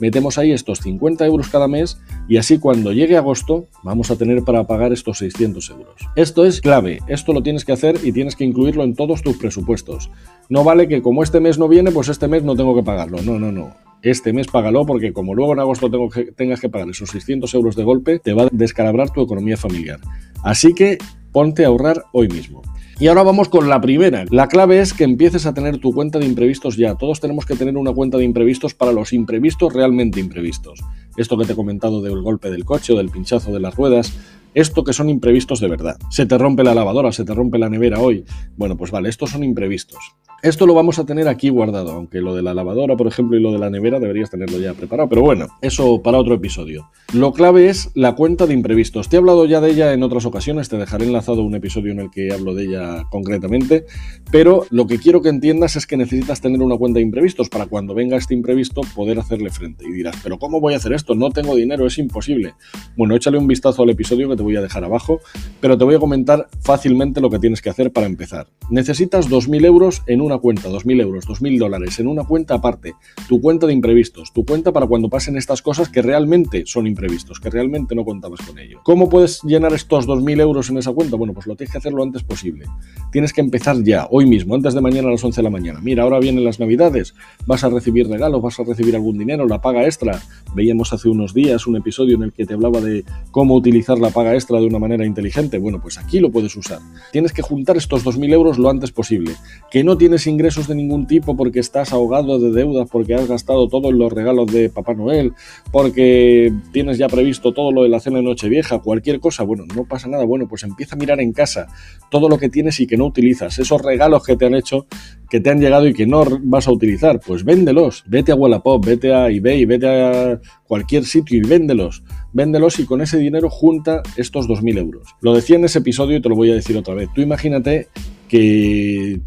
metemos 0.00 0.38
ahí 0.38 0.52
estos 0.52 0.80
50 0.80 1.24
euros 1.26 1.48
cada 1.48 1.68
mes 1.68 1.98
y 2.28 2.36
así 2.36 2.58
cuando 2.58 2.92
llegue 2.92 3.16
agosto 3.16 3.66
vamos 3.82 4.10
a 4.10 4.16
tener 4.16 4.42
para 4.42 4.66
pagar 4.66 4.92
estos 4.92 5.18
600 5.18 5.70
euros. 5.70 5.94
Esto 6.16 6.44
es 6.44 6.60
clave, 6.60 7.00
esto 7.06 7.32
lo 7.32 7.42
tienes 7.42 7.64
que 7.64 7.72
hacer 7.72 7.98
y 8.02 8.12
tienes 8.12 8.36
que 8.36 8.44
incluirlo 8.44 8.84
en 8.84 8.94
todos 8.94 9.22
tus 9.22 9.36
presupuestos. 9.36 10.10
No 10.48 10.64
vale 10.64 10.88
que 10.88 11.02
como 11.02 11.22
este 11.22 11.40
mes 11.40 11.58
no 11.58 11.68
viene, 11.68 11.90
pues 11.92 12.08
este 12.08 12.28
mes 12.28 12.42
no 12.42 12.56
tengo 12.56 12.74
que 12.74 12.82
pagarlo. 12.82 13.22
No, 13.22 13.38
no, 13.38 13.52
no. 13.52 13.74
Este 14.02 14.32
mes 14.32 14.46
págalo 14.46 14.86
porque 14.86 15.12
como 15.12 15.34
luego 15.34 15.52
en 15.52 15.60
agosto 15.60 15.90
tengo 15.90 16.08
que, 16.08 16.32
tengas 16.32 16.60
que 16.60 16.70
pagar 16.70 16.88
esos 16.88 17.10
600 17.10 17.52
euros 17.54 17.76
de 17.76 17.84
golpe, 17.84 18.18
te 18.18 18.32
va 18.32 18.44
a 18.44 18.48
descalabrar 18.50 19.10
tu 19.10 19.20
economía 19.20 19.56
familiar. 19.56 20.00
Así 20.42 20.72
que 20.74 20.98
ponte 21.32 21.64
a 21.64 21.68
ahorrar 21.68 22.04
hoy 22.12 22.28
mismo. 22.28 22.62
Y 23.00 23.06
ahora 23.06 23.22
vamos 23.22 23.48
con 23.48 23.66
la 23.70 23.80
primera. 23.80 24.26
La 24.28 24.46
clave 24.46 24.78
es 24.78 24.92
que 24.92 25.04
empieces 25.04 25.46
a 25.46 25.54
tener 25.54 25.78
tu 25.78 25.90
cuenta 25.94 26.18
de 26.18 26.26
imprevistos 26.26 26.76
ya. 26.76 26.96
Todos 26.96 27.18
tenemos 27.18 27.46
que 27.46 27.56
tener 27.56 27.78
una 27.78 27.94
cuenta 27.94 28.18
de 28.18 28.24
imprevistos 28.24 28.74
para 28.74 28.92
los 28.92 29.14
imprevistos 29.14 29.72
realmente 29.72 30.20
imprevistos. 30.20 30.80
Esto 31.16 31.38
que 31.38 31.46
te 31.46 31.54
he 31.54 31.56
comentado 31.56 32.02
del 32.02 32.20
golpe 32.20 32.50
del 32.50 32.66
coche 32.66 32.92
o 32.92 32.98
del 32.98 33.08
pinchazo 33.08 33.54
de 33.54 33.60
las 33.60 33.74
ruedas, 33.74 34.12
esto 34.52 34.84
que 34.84 34.92
son 34.92 35.08
imprevistos 35.08 35.60
de 35.60 35.68
verdad. 35.68 35.96
Se 36.10 36.26
te 36.26 36.36
rompe 36.36 36.62
la 36.62 36.74
lavadora, 36.74 37.10
se 37.10 37.24
te 37.24 37.32
rompe 37.32 37.58
la 37.58 37.70
nevera 37.70 38.00
hoy. 38.00 38.26
Bueno, 38.58 38.76
pues 38.76 38.90
vale, 38.90 39.08
estos 39.08 39.30
son 39.30 39.44
imprevistos. 39.44 39.98
Esto 40.42 40.66
lo 40.66 40.72
vamos 40.72 40.98
a 40.98 41.04
tener 41.04 41.28
aquí 41.28 41.50
guardado, 41.50 41.90
aunque 41.92 42.22
lo 42.22 42.34
de 42.34 42.40
la 42.40 42.54
lavadora, 42.54 42.96
por 42.96 43.06
ejemplo, 43.06 43.36
y 43.36 43.42
lo 43.42 43.52
de 43.52 43.58
la 43.58 43.68
nevera 43.68 44.00
deberías 44.00 44.30
tenerlo 44.30 44.58
ya 44.58 44.72
preparado. 44.72 45.06
Pero 45.10 45.20
bueno, 45.20 45.48
eso 45.60 46.00
para 46.02 46.16
otro 46.16 46.34
episodio. 46.34 46.88
Lo 47.12 47.34
clave 47.34 47.68
es 47.68 47.90
la 47.94 48.14
cuenta 48.14 48.46
de 48.46 48.54
imprevistos. 48.54 49.10
Te 49.10 49.16
he 49.16 49.18
hablado 49.18 49.44
ya 49.44 49.60
de 49.60 49.70
ella 49.70 49.92
en 49.92 50.02
otras 50.02 50.24
ocasiones, 50.24 50.70
te 50.70 50.78
dejaré 50.78 51.04
enlazado 51.04 51.42
un 51.42 51.54
episodio 51.54 51.92
en 51.92 52.00
el 52.00 52.10
que 52.10 52.32
hablo 52.32 52.54
de 52.54 52.64
ella 52.64 53.04
concretamente, 53.10 53.84
pero 54.32 54.64
lo 54.70 54.86
que 54.86 54.98
quiero 54.98 55.20
que 55.20 55.28
entiendas 55.28 55.76
es 55.76 55.86
que 55.86 55.98
necesitas 55.98 56.40
tener 56.40 56.62
una 56.62 56.78
cuenta 56.78 57.00
de 57.00 57.02
imprevistos 57.02 57.50
para 57.50 57.66
cuando 57.66 57.94
venga 57.94 58.16
este 58.16 58.32
imprevisto 58.32 58.80
poder 58.94 59.18
hacerle 59.18 59.50
frente. 59.50 59.84
Y 59.86 59.92
dirás, 59.92 60.16
pero 60.22 60.38
¿cómo 60.38 60.58
voy 60.58 60.72
a 60.72 60.78
hacer 60.78 60.94
esto? 60.94 61.14
No 61.14 61.28
tengo 61.28 61.54
dinero, 61.54 61.86
es 61.86 61.98
imposible. 61.98 62.54
Bueno, 62.96 63.14
échale 63.14 63.36
un 63.36 63.46
vistazo 63.46 63.82
al 63.82 63.90
episodio 63.90 64.26
que 64.30 64.36
te 64.36 64.42
voy 64.42 64.56
a 64.56 64.62
dejar 64.62 64.84
abajo, 64.84 65.20
pero 65.60 65.76
te 65.76 65.84
voy 65.84 65.96
a 65.96 65.98
comentar 65.98 66.48
fácilmente 66.62 67.20
lo 67.20 67.28
que 67.28 67.38
tienes 67.38 67.60
que 67.60 67.68
hacer 67.68 67.92
para 67.92 68.06
empezar. 68.06 68.46
Necesitas 68.70 69.28
2.000 69.28 69.66
euros 69.66 70.02
en 70.06 70.22
un 70.22 70.29
una 70.30 70.38
cuenta, 70.38 70.68
2.000 70.68 71.00
euros, 71.00 71.26
2.000 71.26 71.58
dólares, 71.58 71.98
en 71.98 72.06
una 72.06 72.24
cuenta 72.24 72.54
aparte, 72.54 72.94
tu 73.28 73.40
cuenta 73.40 73.66
de 73.66 73.72
imprevistos, 73.72 74.32
tu 74.32 74.44
cuenta 74.44 74.72
para 74.72 74.86
cuando 74.86 75.08
pasen 75.08 75.36
estas 75.36 75.60
cosas 75.60 75.88
que 75.88 76.02
realmente 76.02 76.62
son 76.66 76.86
imprevistos, 76.86 77.40
que 77.40 77.50
realmente 77.50 77.96
no 77.96 78.04
contabas 78.04 78.40
con 78.42 78.58
ello. 78.58 78.80
¿Cómo 78.84 79.08
puedes 79.08 79.42
llenar 79.42 79.72
estos 79.72 80.06
2.000 80.06 80.40
euros 80.40 80.70
en 80.70 80.78
esa 80.78 80.92
cuenta? 80.92 81.16
Bueno, 81.16 81.34
pues 81.34 81.48
lo 81.48 81.56
tienes 81.56 81.72
que 81.72 81.78
hacer 81.78 81.92
lo 81.92 82.04
antes 82.04 82.22
posible. 82.22 82.66
Tienes 83.10 83.32
que 83.32 83.40
empezar 83.40 83.82
ya, 83.82 84.06
hoy 84.10 84.26
mismo, 84.26 84.54
antes 84.54 84.72
de 84.72 84.80
mañana 84.80 85.08
a 85.08 85.10
las 85.10 85.24
11 85.24 85.40
de 85.40 85.42
la 85.42 85.50
mañana. 85.50 85.80
Mira, 85.82 86.04
ahora 86.04 86.20
vienen 86.20 86.44
las 86.44 86.60
navidades, 86.60 87.14
vas 87.46 87.64
a 87.64 87.68
recibir 87.68 88.08
regalos, 88.08 88.40
vas 88.40 88.60
a 88.60 88.62
recibir 88.62 88.94
algún 88.94 89.18
dinero, 89.18 89.48
la 89.48 89.60
paga 89.60 89.84
extra. 89.84 90.22
Veíamos 90.54 90.92
hace 90.92 91.08
unos 91.08 91.34
días 91.34 91.66
un 91.66 91.76
episodio 91.76 92.14
en 92.14 92.22
el 92.22 92.32
que 92.32 92.46
te 92.46 92.54
hablaba 92.54 92.80
de 92.80 93.04
cómo 93.32 93.54
utilizar 93.54 93.98
la 93.98 94.10
paga 94.10 94.34
extra 94.34 94.60
de 94.60 94.66
una 94.66 94.78
manera 94.78 95.04
inteligente. 95.04 95.58
Bueno, 95.58 95.80
pues 95.82 95.98
aquí 95.98 96.20
lo 96.20 96.30
puedes 96.30 96.54
usar. 96.56 96.78
Tienes 97.10 97.32
que 97.32 97.42
juntar 97.42 97.76
estos 97.76 98.04
2.000 98.04 98.32
euros 98.32 98.58
lo 98.58 98.70
antes 98.70 98.92
posible. 98.92 99.32
Que 99.70 99.82
no 99.82 99.96
tienes 99.96 100.19
ingresos 100.26 100.68
de 100.68 100.74
ningún 100.74 101.06
tipo 101.06 101.36
porque 101.36 101.60
estás 101.60 101.92
ahogado 101.92 102.38
de 102.38 102.50
deudas, 102.50 102.88
porque 102.90 103.14
has 103.14 103.28
gastado 103.28 103.68
todo 103.68 103.90
en 103.90 103.98
los 103.98 104.12
regalos 104.12 104.52
de 104.52 104.68
Papá 104.68 104.94
Noel, 104.94 105.32
porque 105.70 106.52
tienes 106.72 106.98
ya 106.98 107.08
previsto 107.08 107.52
todo 107.52 107.72
lo 107.72 107.82
de 107.82 107.88
la 107.88 108.00
cena 108.00 108.18
de 108.18 108.24
Nochevieja, 108.24 108.78
cualquier 108.80 109.20
cosa, 109.20 109.42
bueno, 109.42 109.64
no 109.74 109.84
pasa 109.84 110.08
nada, 110.08 110.24
bueno, 110.24 110.46
pues 110.48 110.62
empieza 110.62 110.94
a 110.94 110.98
mirar 110.98 111.20
en 111.20 111.32
casa 111.32 111.66
todo 112.10 112.28
lo 112.28 112.38
que 112.38 112.48
tienes 112.48 112.80
y 112.80 112.86
que 112.86 112.96
no 112.96 113.06
utilizas, 113.06 113.58
esos 113.58 113.82
regalos 113.82 114.24
que 114.24 114.36
te 114.36 114.46
han 114.46 114.54
hecho, 114.54 114.86
que 115.28 115.40
te 115.40 115.50
han 115.50 115.60
llegado 115.60 115.86
y 115.86 115.94
que 115.94 116.06
no 116.06 116.24
vas 116.42 116.66
a 116.66 116.72
utilizar, 116.72 117.20
pues 117.20 117.44
véndelos, 117.44 118.04
vete 118.06 118.32
a 118.32 118.34
Wallapop, 118.34 118.84
vete 118.84 119.14
a 119.14 119.28
eBay, 119.28 119.64
vete 119.64 119.88
a 119.88 120.40
cualquier 120.66 121.04
sitio 121.04 121.38
y 121.38 121.40
véndelos, 121.42 122.02
véndelos 122.32 122.78
y 122.78 122.84
con 122.84 123.00
ese 123.00 123.18
dinero 123.18 123.48
junta 123.48 124.02
estos 124.16 124.48
2.000 124.48 124.78
euros. 124.78 125.08
Lo 125.20 125.34
decía 125.34 125.56
en 125.56 125.64
ese 125.64 125.78
episodio 125.78 126.16
y 126.16 126.22
te 126.22 126.28
lo 126.28 126.36
voy 126.36 126.50
a 126.50 126.54
decir 126.54 126.76
otra 126.76 126.94
vez, 126.94 127.08
tú 127.14 127.20
imagínate 127.20 127.88
que 128.28 129.20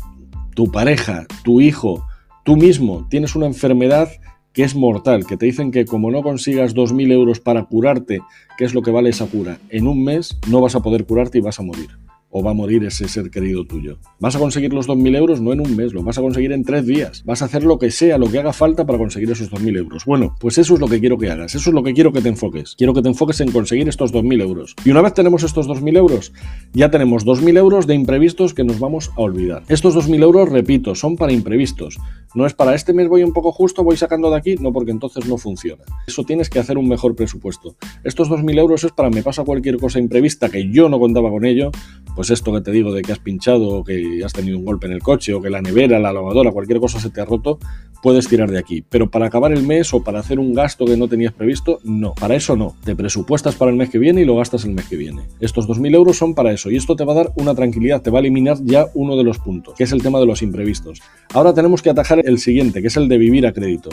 tu 0.55 0.71
pareja, 0.71 1.25
tu 1.43 1.61
hijo, 1.61 2.05
tú 2.43 2.55
mismo 2.55 3.07
tienes 3.09 3.35
una 3.35 3.45
enfermedad 3.45 4.09
que 4.53 4.63
es 4.63 4.75
mortal, 4.75 5.25
que 5.25 5.37
te 5.37 5.47
dicen 5.47 5.71
que 5.71 5.85
como 5.85 6.11
no 6.11 6.21
consigas 6.21 6.75
2.000 6.75 7.11
euros 7.11 7.39
para 7.39 7.65
curarte, 7.65 8.21
que 8.57 8.65
es 8.65 8.73
lo 8.73 8.81
que 8.81 8.91
vale 8.91 9.09
esa 9.09 9.25
cura, 9.25 9.57
en 9.69 9.87
un 9.87 10.03
mes 10.03 10.37
no 10.47 10.61
vas 10.61 10.75
a 10.75 10.81
poder 10.81 11.05
curarte 11.05 11.39
y 11.39 11.41
vas 11.41 11.59
a 11.59 11.63
morir 11.63 12.02
o 12.33 12.43
va 12.43 12.51
a 12.51 12.53
morir 12.53 12.83
ese 12.83 13.07
ser 13.07 13.29
querido 13.29 13.65
tuyo. 13.65 13.99
Vas 14.19 14.35
a 14.35 14.39
conseguir 14.39 14.73
los 14.73 14.89
2.000 14.89 15.15
euros 15.15 15.39
no 15.39 15.53
en 15.53 15.61
un 15.61 15.75
mes, 15.75 15.93
lo 15.93 16.03
vas 16.03 16.17
a 16.17 16.21
conseguir 16.21 16.51
en 16.51 16.63
tres 16.63 16.85
días. 16.85 17.23
Vas 17.25 17.43
a 17.43 17.45
hacer 17.45 17.63
lo 17.63 17.77
que 17.77 17.91
sea, 17.91 18.17
lo 18.17 18.29
que 18.29 18.39
haga 18.39 18.53
falta 18.53 18.85
para 18.85 18.97
conseguir 18.97 19.29
esos 19.29 19.51
2.000 19.51 19.77
euros. 19.77 20.05
Bueno, 20.05 20.35
pues 20.39 20.57
eso 20.57 20.73
es 20.73 20.79
lo 20.79 20.87
que 20.87 20.99
quiero 20.99 21.17
que 21.17 21.29
hagas, 21.29 21.53
eso 21.53 21.69
es 21.69 21.73
lo 21.73 21.83
que 21.83 21.93
quiero 21.93 22.11
que 22.11 22.21
te 22.21 22.29
enfoques. 22.29 22.75
Quiero 22.75 22.93
que 22.93 23.03
te 23.03 23.09
enfoques 23.09 23.39
en 23.41 23.51
conseguir 23.51 23.87
estos 23.87 24.11
2.000 24.11 24.41
euros. 24.41 24.75
Y 24.83 24.89
una 24.89 25.01
vez 25.01 25.13
tenemos 25.13 25.43
estos 25.43 25.67
2.000 25.67 25.95
euros, 25.95 26.33
ya 26.73 26.89
tenemos 26.89 27.23
2.000 27.23 27.57
euros 27.57 27.85
de 27.85 27.93
imprevistos 27.93 28.55
que 28.55 28.63
nos 28.63 28.79
vamos 28.79 29.11
a 29.15 29.21
olvidar. 29.21 29.63
Estos 29.69 29.95
2.000 29.95 30.23
euros, 30.23 30.49
repito, 30.49 30.95
son 30.95 31.15
para 31.15 31.31
imprevistos. 31.31 31.97
No 32.33 32.47
es 32.47 32.55
para 32.55 32.73
este 32.73 32.93
mes 32.93 33.07
voy 33.07 33.23
un 33.23 33.31
poco 33.31 33.51
justo, 33.51 33.83
voy 33.83 33.95
sacando 33.95 34.31
de 34.31 34.37
aquí, 34.37 34.55
no 34.59 34.73
porque 34.73 34.89
entonces 34.89 35.27
no 35.27 35.37
funciona. 35.37 35.83
Eso 36.07 36.23
tienes 36.23 36.49
que 36.49 36.57
hacer 36.57 36.79
un 36.79 36.87
mejor 36.87 37.15
presupuesto. 37.15 37.75
Estos 38.03 38.27
2.000 38.29 38.57
euros 38.57 38.83
es 38.83 38.91
para 38.91 39.11
me 39.11 39.21
pasa 39.21 39.43
cualquier 39.43 39.77
cosa 39.77 39.99
imprevista 39.99 40.49
que 40.49 40.71
yo 40.71 40.89
no 40.89 40.99
contaba 40.99 41.29
con 41.29 41.45
ello, 41.45 41.69
pues 42.15 42.22
esto 42.29 42.53
que 42.53 42.61
te 42.61 42.71
digo 42.71 42.93
de 42.93 43.01
que 43.01 43.11
has 43.11 43.19
pinchado 43.19 43.67
o 43.67 43.83
que 43.83 44.21
has 44.23 44.33
tenido 44.33 44.57
un 44.57 44.65
golpe 44.65 44.87
en 44.87 44.93
el 44.93 45.01
coche 45.01 45.33
o 45.33 45.41
que 45.41 45.49
la 45.49 45.61
nevera, 45.61 45.99
la 45.99 46.13
lavadora, 46.13 46.51
cualquier 46.51 46.79
cosa 46.79 46.99
se 46.99 47.09
te 47.09 47.21
ha 47.21 47.25
roto, 47.25 47.59
puedes 48.01 48.27
tirar 48.27 48.51
de 48.51 48.59
aquí. 48.59 48.83
Pero 48.87 49.09
para 49.09 49.27
acabar 49.27 49.51
el 49.51 49.63
mes 49.63 49.93
o 49.93 50.03
para 50.03 50.19
hacer 50.19 50.39
un 50.39 50.53
gasto 50.53 50.85
que 50.85 50.97
no 50.97 51.07
tenías 51.07 51.33
previsto, 51.33 51.79
no. 51.83 52.13
Para 52.13 52.35
eso 52.35 52.55
no. 52.55 52.75
Te 52.83 52.95
presupuestas 52.95 53.55
para 53.55 53.71
el 53.71 53.77
mes 53.77 53.89
que 53.89 53.99
viene 53.99 54.21
y 54.21 54.25
lo 54.25 54.35
gastas 54.35 54.65
el 54.65 54.73
mes 54.73 54.87
que 54.87 54.97
viene. 54.97 55.23
Estos 55.39 55.67
2.000 55.67 55.95
euros 55.95 56.17
son 56.17 56.35
para 56.35 56.51
eso 56.51 56.69
y 56.69 56.75
esto 56.75 56.95
te 56.95 57.05
va 57.05 57.13
a 57.13 57.17
dar 57.17 57.31
una 57.35 57.55
tranquilidad, 57.55 58.01
te 58.01 58.09
va 58.09 58.19
a 58.19 58.21
eliminar 58.21 58.57
ya 58.63 58.87
uno 58.93 59.15
de 59.15 59.23
los 59.23 59.39
puntos, 59.39 59.75
que 59.75 59.85
es 59.85 59.91
el 59.91 60.03
tema 60.03 60.19
de 60.19 60.25
los 60.25 60.41
imprevistos. 60.41 61.01
Ahora 61.33 61.53
tenemos 61.53 61.81
que 61.81 61.89
atajar 61.89 62.21
el 62.25 62.39
siguiente, 62.39 62.81
que 62.81 62.87
es 62.87 62.97
el 62.97 63.07
de 63.07 63.17
vivir 63.17 63.47
a 63.47 63.53
crédito. 63.53 63.89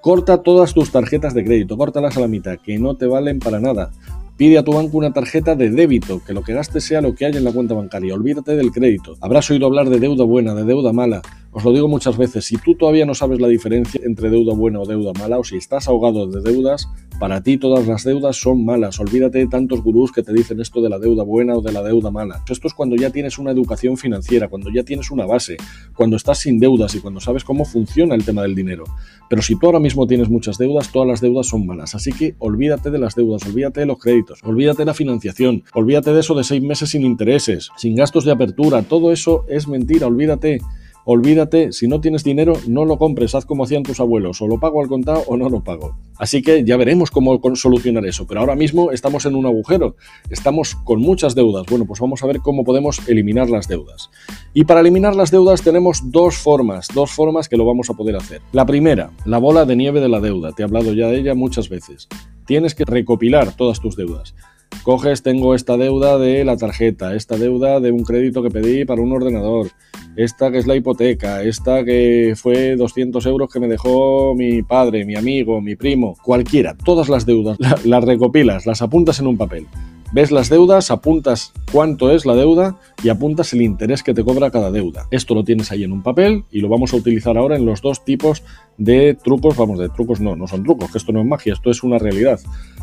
Corta 0.00 0.42
todas 0.42 0.74
tus 0.74 0.90
tarjetas 0.90 1.32
de 1.32 1.44
crédito, 1.44 1.76
córtalas 1.76 2.16
a 2.16 2.20
la 2.20 2.26
mitad, 2.26 2.58
que 2.58 2.76
no 2.78 2.96
te 2.96 3.06
valen 3.06 3.38
para 3.38 3.60
nada. 3.60 3.92
Pide 4.36 4.58
a 4.58 4.64
tu 4.64 4.72
banco 4.72 4.96
una 4.96 5.12
tarjeta 5.12 5.54
de 5.54 5.70
débito, 5.70 6.22
que 6.24 6.32
lo 6.32 6.42
que 6.42 6.54
gastes 6.54 6.84
sea 6.84 7.00
lo 7.00 7.14
que 7.14 7.26
haya 7.26 7.38
en 7.38 7.44
la 7.44 7.52
cuenta 7.52 7.74
bancaria. 7.74 8.14
Olvídate 8.14 8.56
del 8.56 8.72
crédito. 8.72 9.16
Habrás 9.20 9.50
oído 9.50 9.66
hablar 9.66 9.88
de 9.88 10.00
deuda 10.00 10.24
buena, 10.24 10.54
de 10.54 10.64
deuda 10.64 10.92
mala. 10.92 11.22
Os 11.54 11.64
lo 11.64 11.72
digo 11.72 11.86
muchas 11.86 12.16
veces, 12.16 12.46
si 12.46 12.56
tú 12.56 12.74
todavía 12.76 13.04
no 13.04 13.12
sabes 13.12 13.38
la 13.38 13.46
diferencia 13.46 14.00
entre 14.04 14.30
deuda 14.30 14.54
buena 14.54 14.80
o 14.80 14.86
deuda 14.86 15.12
mala, 15.12 15.38
o 15.38 15.44
si 15.44 15.58
estás 15.58 15.86
ahogado 15.86 16.26
de 16.26 16.40
deudas, 16.40 16.88
para 17.20 17.42
ti 17.42 17.58
todas 17.58 17.86
las 17.86 18.04
deudas 18.04 18.36
son 18.36 18.64
malas. 18.64 18.98
Olvídate 18.98 19.38
de 19.38 19.46
tantos 19.46 19.82
gurús 19.82 20.12
que 20.12 20.22
te 20.22 20.32
dicen 20.32 20.62
esto 20.62 20.80
de 20.80 20.88
la 20.88 20.98
deuda 20.98 21.24
buena 21.24 21.54
o 21.54 21.60
de 21.60 21.70
la 21.70 21.82
deuda 21.82 22.10
mala. 22.10 22.42
Esto 22.48 22.68
es 22.68 22.74
cuando 22.74 22.96
ya 22.96 23.10
tienes 23.10 23.38
una 23.38 23.50
educación 23.50 23.98
financiera, 23.98 24.48
cuando 24.48 24.70
ya 24.70 24.82
tienes 24.82 25.10
una 25.10 25.26
base, 25.26 25.58
cuando 25.94 26.16
estás 26.16 26.38
sin 26.38 26.58
deudas 26.58 26.94
y 26.94 27.00
cuando 27.00 27.20
sabes 27.20 27.44
cómo 27.44 27.66
funciona 27.66 28.14
el 28.14 28.24
tema 28.24 28.42
del 28.42 28.54
dinero. 28.54 28.84
Pero 29.28 29.42
si 29.42 29.58
tú 29.58 29.66
ahora 29.66 29.78
mismo 29.78 30.06
tienes 30.06 30.30
muchas 30.30 30.56
deudas, 30.56 30.90
todas 30.90 31.06
las 31.06 31.20
deudas 31.20 31.48
son 31.48 31.66
malas. 31.66 31.94
Así 31.94 32.12
que 32.12 32.34
olvídate 32.38 32.90
de 32.90 32.98
las 32.98 33.14
deudas, 33.14 33.44
olvídate 33.46 33.80
de 33.80 33.86
los 33.86 33.98
créditos, 33.98 34.40
olvídate 34.42 34.78
de 34.78 34.86
la 34.86 34.94
financiación, 34.94 35.64
olvídate 35.74 36.14
de 36.14 36.20
eso 36.20 36.34
de 36.34 36.44
seis 36.44 36.62
meses 36.62 36.88
sin 36.88 37.02
intereses, 37.02 37.68
sin 37.76 37.94
gastos 37.94 38.24
de 38.24 38.32
apertura. 38.32 38.82
Todo 38.82 39.12
eso 39.12 39.44
es 39.48 39.68
mentira, 39.68 40.06
olvídate. 40.06 40.60
Olvídate, 41.04 41.72
si 41.72 41.88
no 41.88 42.00
tienes 42.00 42.22
dinero, 42.22 42.52
no 42.68 42.84
lo 42.84 42.96
compres, 42.96 43.34
haz 43.34 43.44
como 43.44 43.64
hacían 43.64 43.82
tus 43.82 43.98
abuelos, 43.98 44.40
o 44.40 44.46
lo 44.46 44.60
pago 44.60 44.80
al 44.80 44.88
contado 44.88 45.24
o 45.26 45.36
no 45.36 45.48
lo 45.48 45.64
pago. 45.64 45.96
Así 46.16 46.42
que 46.42 46.64
ya 46.64 46.76
veremos 46.76 47.10
cómo 47.10 47.40
solucionar 47.54 48.06
eso, 48.06 48.26
pero 48.26 48.40
ahora 48.40 48.54
mismo 48.54 48.92
estamos 48.92 49.26
en 49.26 49.34
un 49.34 49.46
agujero, 49.46 49.96
estamos 50.30 50.76
con 50.84 51.00
muchas 51.00 51.34
deudas. 51.34 51.66
Bueno, 51.68 51.86
pues 51.86 51.98
vamos 51.98 52.22
a 52.22 52.26
ver 52.26 52.38
cómo 52.38 52.62
podemos 52.62 53.08
eliminar 53.08 53.50
las 53.50 53.66
deudas. 53.66 54.10
Y 54.54 54.64
para 54.64 54.80
eliminar 54.80 55.16
las 55.16 55.32
deudas 55.32 55.62
tenemos 55.62 56.12
dos 56.12 56.36
formas, 56.36 56.86
dos 56.94 57.10
formas 57.10 57.48
que 57.48 57.56
lo 57.56 57.64
vamos 57.64 57.90
a 57.90 57.94
poder 57.94 58.14
hacer. 58.14 58.40
La 58.52 58.64
primera, 58.64 59.10
la 59.24 59.38
bola 59.38 59.64
de 59.64 59.74
nieve 59.74 60.00
de 60.00 60.08
la 60.08 60.20
deuda, 60.20 60.52
te 60.52 60.62
he 60.62 60.64
hablado 60.64 60.92
ya 60.92 61.08
de 61.08 61.18
ella 61.18 61.34
muchas 61.34 61.68
veces. 61.68 62.06
Tienes 62.46 62.74
que 62.76 62.84
recopilar 62.84 63.56
todas 63.56 63.80
tus 63.80 63.96
deudas. 63.96 64.34
Coges, 64.82 65.22
tengo 65.22 65.54
esta 65.54 65.76
deuda 65.76 66.18
de 66.18 66.44
la 66.44 66.56
tarjeta, 66.56 67.14
esta 67.14 67.36
deuda 67.36 67.78
de 67.80 67.92
un 67.92 68.02
crédito 68.02 68.42
que 68.42 68.50
pedí 68.50 68.84
para 68.84 69.00
un 69.00 69.12
ordenador, 69.12 69.68
esta 70.16 70.50
que 70.50 70.58
es 70.58 70.66
la 70.66 70.74
hipoteca, 70.74 71.42
esta 71.42 71.84
que 71.84 72.34
fue 72.36 72.76
200 72.76 73.24
euros 73.26 73.48
que 73.52 73.60
me 73.60 73.68
dejó 73.68 74.34
mi 74.34 74.62
padre, 74.62 75.04
mi 75.04 75.14
amigo, 75.14 75.60
mi 75.60 75.76
primo, 75.76 76.16
cualquiera, 76.22 76.76
todas 76.76 77.08
las 77.08 77.26
deudas, 77.26 77.58
las 77.84 78.04
recopilas, 78.04 78.66
las 78.66 78.82
apuntas 78.82 79.20
en 79.20 79.28
un 79.28 79.36
papel. 79.36 79.66
Ves 80.14 80.30
las 80.30 80.50
deudas, 80.50 80.90
apuntas 80.90 81.54
cuánto 81.72 82.10
es 82.10 82.26
la 82.26 82.34
deuda 82.34 82.76
y 83.02 83.08
apuntas 83.08 83.54
el 83.54 83.62
interés 83.62 84.02
que 84.02 84.12
te 84.12 84.22
cobra 84.22 84.50
cada 84.50 84.70
deuda. 84.70 85.06
Esto 85.10 85.34
lo 85.34 85.42
tienes 85.42 85.72
ahí 85.72 85.84
en 85.84 85.92
un 85.92 86.02
papel 86.02 86.44
y 86.50 86.60
lo 86.60 86.68
vamos 86.68 86.92
a 86.92 86.96
utilizar 86.96 87.38
ahora 87.38 87.56
en 87.56 87.64
los 87.64 87.80
dos 87.80 88.04
tipos 88.04 88.42
de 88.76 89.14
trucos, 89.14 89.56
vamos, 89.56 89.78
de 89.78 89.88
trucos 89.88 90.20
no, 90.20 90.36
no 90.36 90.46
son 90.46 90.64
trucos, 90.64 90.90
que 90.90 90.98
esto 90.98 91.12
no 91.12 91.20
es 91.20 91.26
magia, 91.26 91.54
esto 91.54 91.70
es 91.70 91.82
una 91.82 91.96
realidad. 91.96 92.38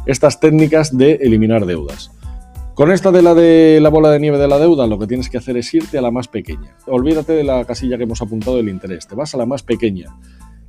Estas 0.09 0.39
técnicas 0.39 0.97
de 0.97 1.19
eliminar 1.21 1.67
deudas. 1.67 2.09
Con 2.73 2.91
esta 2.91 3.11
de 3.11 3.21
la 3.21 3.35
de 3.35 3.77
la 3.79 3.89
bola 3.89 4.09
de 4.09 4.19
nieve 4.19 4.39
de 4.39 4.47
la 4.47 4.57
deuda, 4.57 4.87
lo 4.87 4.97
que 4.97 5.05
tienes 5.05 5.29
que 5.29 5.37
hacer 5.37 5.55
es 5.55 5.71
irte 5.71 5.99
a 5.99 6.01
la 6.01 6.09
más 6.09 6.27
pequeña. 6.27 6.75
Olvídate 6.87 7.33
de 7.33 7.43
la 7.43 7.63
casilla 7.63 7.95
que 7.95 8.05
hemos 8.05 8.19
apuntado 8.19 8.57
del 8.57 8.69
interés, 8.69 9.05
te 9.05 9.13
vas 9.13 9.35
a 9.35 9.37
la 9.37 9.45
más 9.45 9.61
pequeña 9.61 10.07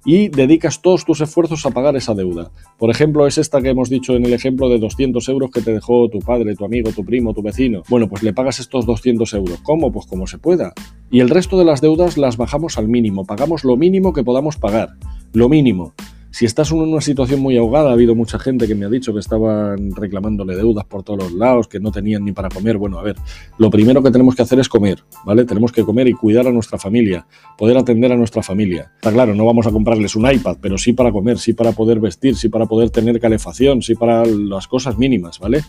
y 0.05 0.29
dedicas 0.29 0.83
todos 0.83 1.07
tus 1.07 1.23
esfuerzos 1.23 1.65
a 1.65 1.71
pagar 1.71 1.97
esa 1.97 2.13
deuda. 2.13 2.51
Por 2.77 2.91
ejemplo, 2.91 3.27
es 3.27 3.39
esta 3.39 3.63
que 3.63 3.71
hemos 3.71 3.89
dicho 3.89 4.15
en 4.15 4.27
el 4.27 4.35
ejemplo 4.35 4.69
de 4.69 4.79
200 4.79 5.27
euros 5.31 5.51
que 5.51 5.63
te 5.63 5.73
dejó 5.73 6.11
tu 6.11 6.19
padre, 6.19 6.55
tu 6.55 6.67
amigo, 6.67 6.91
tu 6.93 7.03
primo, 7.03 7.33
tu 7.33 7.41
vecino. 7.41 7.83
Bueno, 7.89 8.11
pues 8.11 8.23
le 8.23 8.35
pagas 8.35 8.61
estos 8.61 8.85
200 8.85 9.33
euros. 9.33 9.61
¿Cómo? 9.63 9.91
Pues 9.91 10.05
como 10.05 10.27
se 10.27 10.37
pueda. 10.37 10.75
Y 11.11 11.21
el 11.21 11.31
resto 11.31 11.59
de 11.59 11.65
las 11.65 11.81
deudas 11.81 12.19
las 12.19 12.37
bajamos 12.37 12.77
al 12.77 12.89
mínimo, 12.89 13.25
pagamos 13.25 13.65
lo 13.65 13.79
mínimo 13.79 14.13
que 14.13 14.23
podamos 14.23 14.59
pagar. 14.59 14.91
Lo 15.33 15.49
mínimo. 15.49 15.95
Si 16.33 16.45
estás 16.45 16.71
en 16.71 16.79
una 16.79 17.01
situación 17.01 17.41
muy 17.41 17.57
ahogada, 17.57 17.91
ha 17.91 17.93
habido 17.93 18.15
mucha 18.15 18.39
gente 18.39 18.69
que 18.69 18.77
me 18.77 18.87
ha 18.87 18.89
dicho 18.89 19.13
que 19.13 19.19
estaban 19.19 19.91
reclamándole 19.97 20.55
deudas 20.55 20.85
por 20.85 21.03
todos 21.03 21.25
los 21.25 21.33
lados, 21.33 21.67
que 21.67 21.81
no 21.81 21.91
tenían 21.91 22.25
ni 22.25 22.31
para 22.31 22.49
comer. 22.49 22.79
Bueno, 22.79 23.01
a 23.01 23.03
ver, 23.03 23.17
lo 23.59 23.69
primero 23.69 24.01
que 24.01 24.13
tenemos 24.13 24.37
que 24.37 24.43
hacer 24.43 24.61
es 24.61 24.69
comer, 24.69 25.03
¿vale? 25.25 25.45
Tenemos 25.45 25.73
que 25.73 25.83
comer 25.83 26.07
y 26.07 26.13
cuidar 26.13 26.47
a 26.47 26.53
nuestra 26.53 26.79
familia, 26.79 27.27
poder 27.59 27.77
atender 27.77 28.13
a 28.13 28.17
nuestra 28.17 28.45
familia. 28.45 28.93
Está 28.95 29.13
claro, 29.13 29.35
no 29.35 29.45
vamos 29.45 29.67
a 29.67 29.73
comprarles 29.73 30.15
un 30.15 30.31
iPad, 30.31 30.59
pero 30.61 30.79
sí 30.79 30.93
para 30.93 31.11
comer, 31.11 31.39
sí 31.39 31.53
para 31.53 31.73
poder 31.73 31.99
vestir, 31.99 32.37
sí 32.37 32.49
para 32.49 32.67
poder 32.67 32.91
tener 32.91 33.19
calefacción, 33.19 33.83
sí 33.83 33.97
para 33.97 34.25
las 34.25 34.69
cosas 34.69 34.97
mínimas, 34.99 35.41
¿vale? 35.41 35.65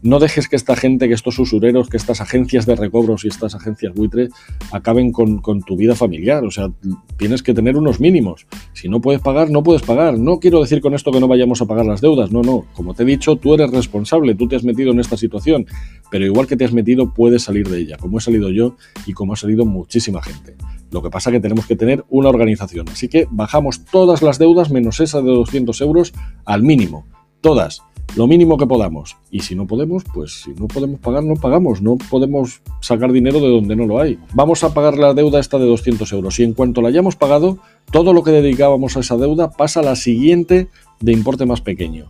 No 0.00 0.20
dejes 0.20 0.48
que 0.48 0.56
esta 0.56 0.76
gente, 0.76 1.08
que 1.08 1.14
estos 1.14 1.38
usureros, 1.38 1.88
que 1.88 1.96
estas 1.96 2.20
agencias 2.20 2.66
de 2.66 2.76
recobros 2.76 3.24
y 3.24 3.28
estas 3.28 3.54
agencias 3.54 3.94
buitre 3.94 4.28
acaben 4.70 5.10
con, 5.10 5.38
con 5.38 5.62
tu 5.62 5.76
vida 5.76 5.94
familiar. 5.94 6.44
O 6.44 6.50
sea, 6.50 6.70
tienes 7.16 7.42
que 7.42 7.54
tener 7.54 7.76
unos 7.76 8.00
mínimos. 8.00 8.46
Si 8.74 8.88
no 8.88 9.00
puedes 9.00 9.22
pagar, 9.22 9.50
no 9.50 9.62
puedes 9.62 9.80
pagar 9.80 10.03
no 10.12 10.40
quiero 10.40 10.60
decir 10.60 10.80
con 10.80 10.94
esto 10.94 11.10
que 11.10 11.20
no 11.20 11.28
vayamos 11.28 11.60
a 11.62 11.66
pagar 11.66 11.86
las 11.86 12.00
deudas, 12.00 12.32
no, 12.32 12.42
no. 12.42 12.64
Como 12.72 12.94
te 12.94 13.02
he 13.02 13.06
dicho, 13.06 13.36
tú 13.36 13.54
eres 13.54 13.70
responsable, 13.70 14.34
tú 14.34 14.48
te 14.48 14.56
has 14.56 14.64
metido 14.64 14.92
en 14.92 15.00
esta 15.00 15.16
situación, 15.16 15.66
pero 16.10 16.24
igual 16.24 16.46
que 16.46 16.56
te 16.56 16.64
has 16.64 16.72
metido, 16.72 17.12
puedes 17.12 17.42
salir 17.42 17.68
de 17.68 17.80
ella, 17.80 17.96
como 17.96 18.18
he 18.18 18.20
salido 18.20 18.50
yo 18.50 18.76
y 19.06 19.12
como 19.12 19.32
ha 19.32 19.36
salido 19.36 19.64
muchísima 19.64 20.22
gente. 20.22 20.56
Lo 20.90 21.02
que 21.02 21.10
pasa 21.10 21.30
es 21.30 21.34
que 21.34 21.40
tenemos 21.40 21.66
que 21.66 21.76
tener 21.76 22.04
una 22.08 22.28
organización. 22.28 22.88
Así 22.88 23.08
que 23.08 23.26
bajamos 23.30 23.84
todas 23.84 24.22
las 24.22 24.38
deudas 24.38 24.70
menos 24.70 25.00
esa 25.00 25.20
de 25.20 25.30
200 25.30 25.80
euros 25.80 26.12
al 26.44 26.62
mínimo. 26.62 27.04
Todas 27.44 27.82
lo 28.16 28.26
mínimo 28.26 28.56
que 28.56 28.66
podamos. 28.66 29.18
Y 29.30 29.40
si 29.40 29.54
no 29.54 29.66
podemos, 29.66 30.02
pues 30.14 30.44
si 30.44 30.52
no 30.52 30.66
podemos 30.66 30.98
pagar, 30.98 31.24
no 31.24 31.34
pagamos. 31.34 31.82
No 31.82 31.98
podemos 31.98 32.62
sacar 32.80 33.12
dinero 33.12 33.38
de 33.38 33.48
donde 33.48 33.76
no 33.76 33.84
lo 33.84 34.00
hay. 34.00 34.18
Vamos 34.32 34.64
a 34.64 34.72
pagar 34.72 34.96
la 34.96 35.12
deuda 35.12 35.40
esta 35.40 35.58
de 35.58 35.66
200 35.66 36.10
euros. 36.14 36.40
Y 36.40 36.44
en 36.44 36.54
cuanto 36.54 36.80
la 36.80 36.88
hayamos 36.88 37.16
pagado, 37.16 37.58
todo 37.92 38.14
lo 38.14 38.22
que 38.22 38.30
dedicábamos 38.30 38.96
a 38.96 39.00
esa 39.00 39.18
deuda 39.18 39.50
pasa 39.50 39.80
a 39.80 39.82
la 39.82 39.94
siguiente 39.94 40.68
de 41.00 41.12
importe 41.12 41.44
más 41.44 41.60
pequeño. 41.60 42.06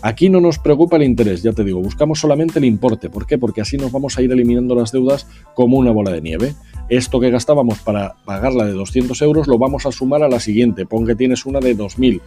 Aquí 0.00 0.30
no 0.30 0.40
nos 0.40 0.58
preocupa 0.58 0.96
el 0.96 1.02
interés, 1.02 1.42
ya 1.42 1.52
te 1.52 1.64
digo, 1.64 1.80
buscamos 1.80 2.20
solamente 2.20 2.60
el 2.60 2.64
importe. 2.64 3.10
¿Por 3.10 3.26
qué? 3.26 3.36
Porque 3.36 3.60
así 3.60 3.76
nos 3.76 3.90
vamos 3.90 4.16
a 4.16 4.22
ir 4.22 4.30
eliminando 4.30 4.74
las 4.74 4.92
deudas 4.92 5.26
como 5.54 5.76
una 5.76 5.90
bola 5.90 6.12
de 6.12 6.20
nieve. 6.20 6.54
Esto 6.88 7.20
que 7.20 7.30
gastábamos 7.30 7.80
para 7.80 8.14
pagarla 8.24 8.64
de 8.64 8.72
200 8.72 9.20
euros 9.22 9.48
lo 9.48 9.58
vamos 9.58 9.86
a 9.86 9.92
sumar 9.92 10.22
a 10.22 10.28
la 10.28 10.40
siguiente. 10.40 10.86
Pon 10.86 11.04
que 11.04 11.16
tienes 11.16 11.46
una 11.46 11.58
de 11.58 11.76
2.000. 11.76 12.20